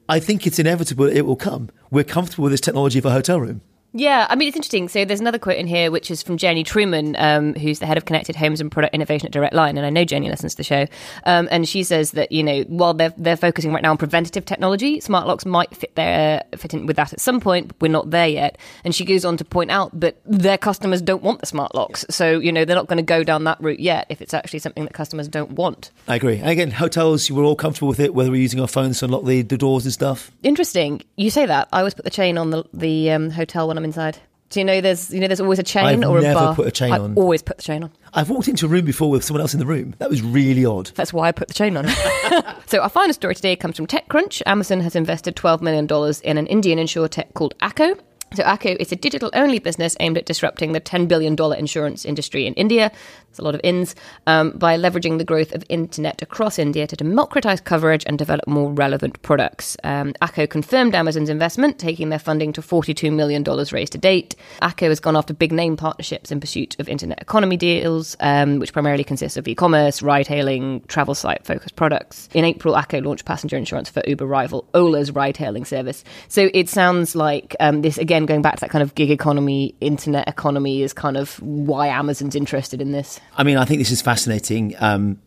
[0.08, 1.70] I think it's inevitable it will come.
[1.90, 3.60] We're comfortable with this technology for a hotel room.
[3.96, 4.90] Yeah, I mean, it's interesting.
[4.90, 7.96] So there's another quote in here, which is from Jenny Truman, um, who's the head
[7.96, 9.78] of Connected Homes and Product Innovation at Direct Line.
[9.78, 10.86] And I know Jenny listens to the show.
[11.24, 14.44] Um, and she says that, you know, while they're, they're focusing right now on preventative
[14.44, 17.88] technology, smart locks might fit, there, fit in with that at some point, but we're
[17.88, 18.58] not there yet.
[18.84, 22.04] And she goes on to point out that their customers don't want the smart locks.
[22.10, 24.58] So, you know, they're not going to go down that route yet if it's actually
[24.58, 25.90] something that customers don't want.
[26.06, 26.36] I agree.
[26.36, 29.24] And again, hotels, we're all comfortable with it, whether we're using our phones to unlock
[29.24, 30.30] the, the doors and stuff.
[30.42, 31.02] Interesting.
[31.16, 31.68] You say that.
[31.72, 34.18] I always put the chain on the, the um, hotel when I'm inside.
[34.50, 36.54] Do you know there's you know there's always a chain I've or a never bar?
[36.54, 37.14] put a chain I on.
[37.16, 37.90] always put the chain on.
[38.14, 39.94] I've walked into a room before with someone else in the room.
[39.98, 40.92] That was really odd.
[40.94, 41.88] That's why I put the chain on.
[42.66, 44.42] so our final story today comes from TechCrunch.
[44.46, 45.88] Amazon has invested $12 million
[46.22, 47.96] in an Indian insure tech called Acko.
[48.34, 52.46] So Acko is a digital only business aimed at disrupting the $10 billion insurance industry
[52.46, 52.92] in India.
[53.36, 53.94] There's a lot of ins
[54.26, 58.72] um, by leveraging the growth of internet across India to democratize coverage and develop more
[58.72, 59.76] relevant products.
[59.84, 64.36] Um, Acko confirmed Amazon's investment, taking their funding to $42 million raised to date.
[64.62, 68.72] Acko has gone after big name partnerships in pursuit of internet economy deals, um, which
[68.72, 72.30] primarily consists of e-commerce, ride-hailing, travel site-focused products.
[72.32, 76.04] In April, Acko launched passenger insurance for Uber rival Ola's ride-hailing service.
[76.28, 79.74] So it sounds like um, this again going back to that kind of gig economy,
[79.82, 83.20] internet economy is kind of why Amazon's interested in this.
[83.36, 84.74] I mean, I think this is fascinating.
[84.78, 85.20] Um,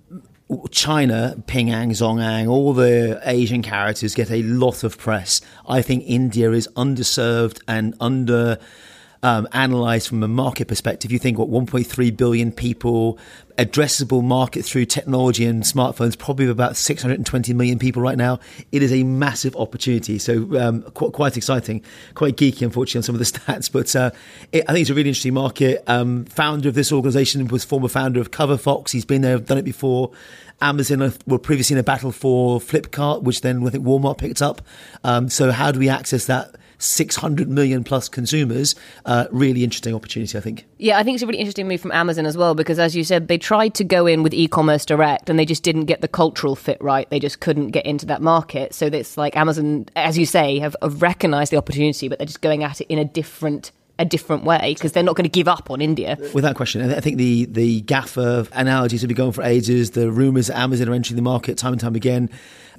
[0.71, 5.41] China, Penang, ZhongAn, all the Asian characters get a lot of press.
[5.67, 8.57] I think India is underserved and under
[9.23, 11.11] um, analyzed from a market perspective.
[11.11, 13.19] You think what 1.3 billion people,
[13.57, 18.39] addressable market through technology and smartphones, probably about 620 million people right now.
[18.71, 20.19] It is a massive opportunity.
[20.19, 21.83] So um, quite, quite, exciting,
[22.15, 23.71] quite geeky, unfortunately, on some of the stats.
[23.71, 24.11] But uh,
[24.51, 25.83] it, I think it's a really interesting market.
[25.87, 28.91] Um, founder of this organization was former founder of CoverFox.
[28.91, 30.11] He's been there, done it before.
[30.61, 34.61] Amazon were previously in a battle for Flipkart, which then I think Walmart picked up.
[35.03, 36.55] Um, so how do we access that?
[36.79, 38.73] 600 million plus consumers.
[39.05, 40.65] Uh, really interesting opportunity, I think.
[40.77, 43.03] Yeah, I think it's a really interesting move from Amazon as well because, as you
[43.03, 46.01] said, they tried to go in with e commerce direct and they just didn't get
[46.01, 47.09] the cultural fit right.
[47.09, 48.73] They just couldn't get into that market.
[48.73, 52.41] So it's like Amazon, as you say, have, have recognized the opportunity, but they're just
[52.41, 55.47] going at it in a different a different way because they're not going to give
[55.47, 56.17] up on India.
[56.33, 56.89] Without question.
[56.89, 59.91] I think the, the GAFA analogies have been going for ages.
[59.91, 62.29] The rumours that Amazon are entering the market time and time again.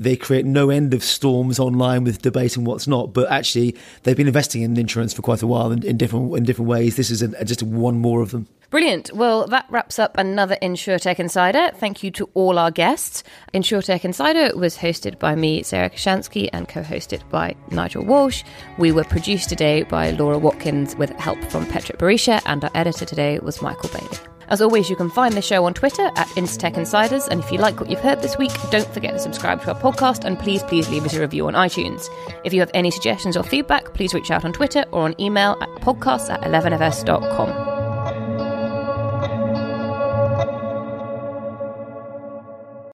[0.01, 3.13] They create no end of storms online with debate and what's not.
[3.13, 6.45] But actually, they've been investing in insurance for quite a while in, in different in
[6.45, 6.97] different ways.
[6.97, 8.49] This is a, just one more of them.
[8.71, 9.13] Brilliant.
[9.13, 11.73] Well, that wraps up another Insurtech Insider.
[11.75, 13.25] Thank you to all our guests.
[13.53, 18.43] Insurtech Insider was hosted by me, Sarah Kocianski, and co hosted by Nigel Walsh.
[18.79, 23.05] We were produced today by Laura Watkins with help from Petra Barisha, and our editor
[23.05, 24.30] today was Michael Bailey.
[24.51, 27.29] As always, you can find the show on Twitter at Insurtech Insiders.
[27.29, 29.81] And if you like what you've heard this week, don't forget to subscribe to our
[29.81, 32.09] podcast and please, please leave us a review on iTunes.
[32.45, 35.57] If you have any suggestions or feedback, please reach out on Twitter or on email
[35.61, 37.70] at podcasts at 11fs.com.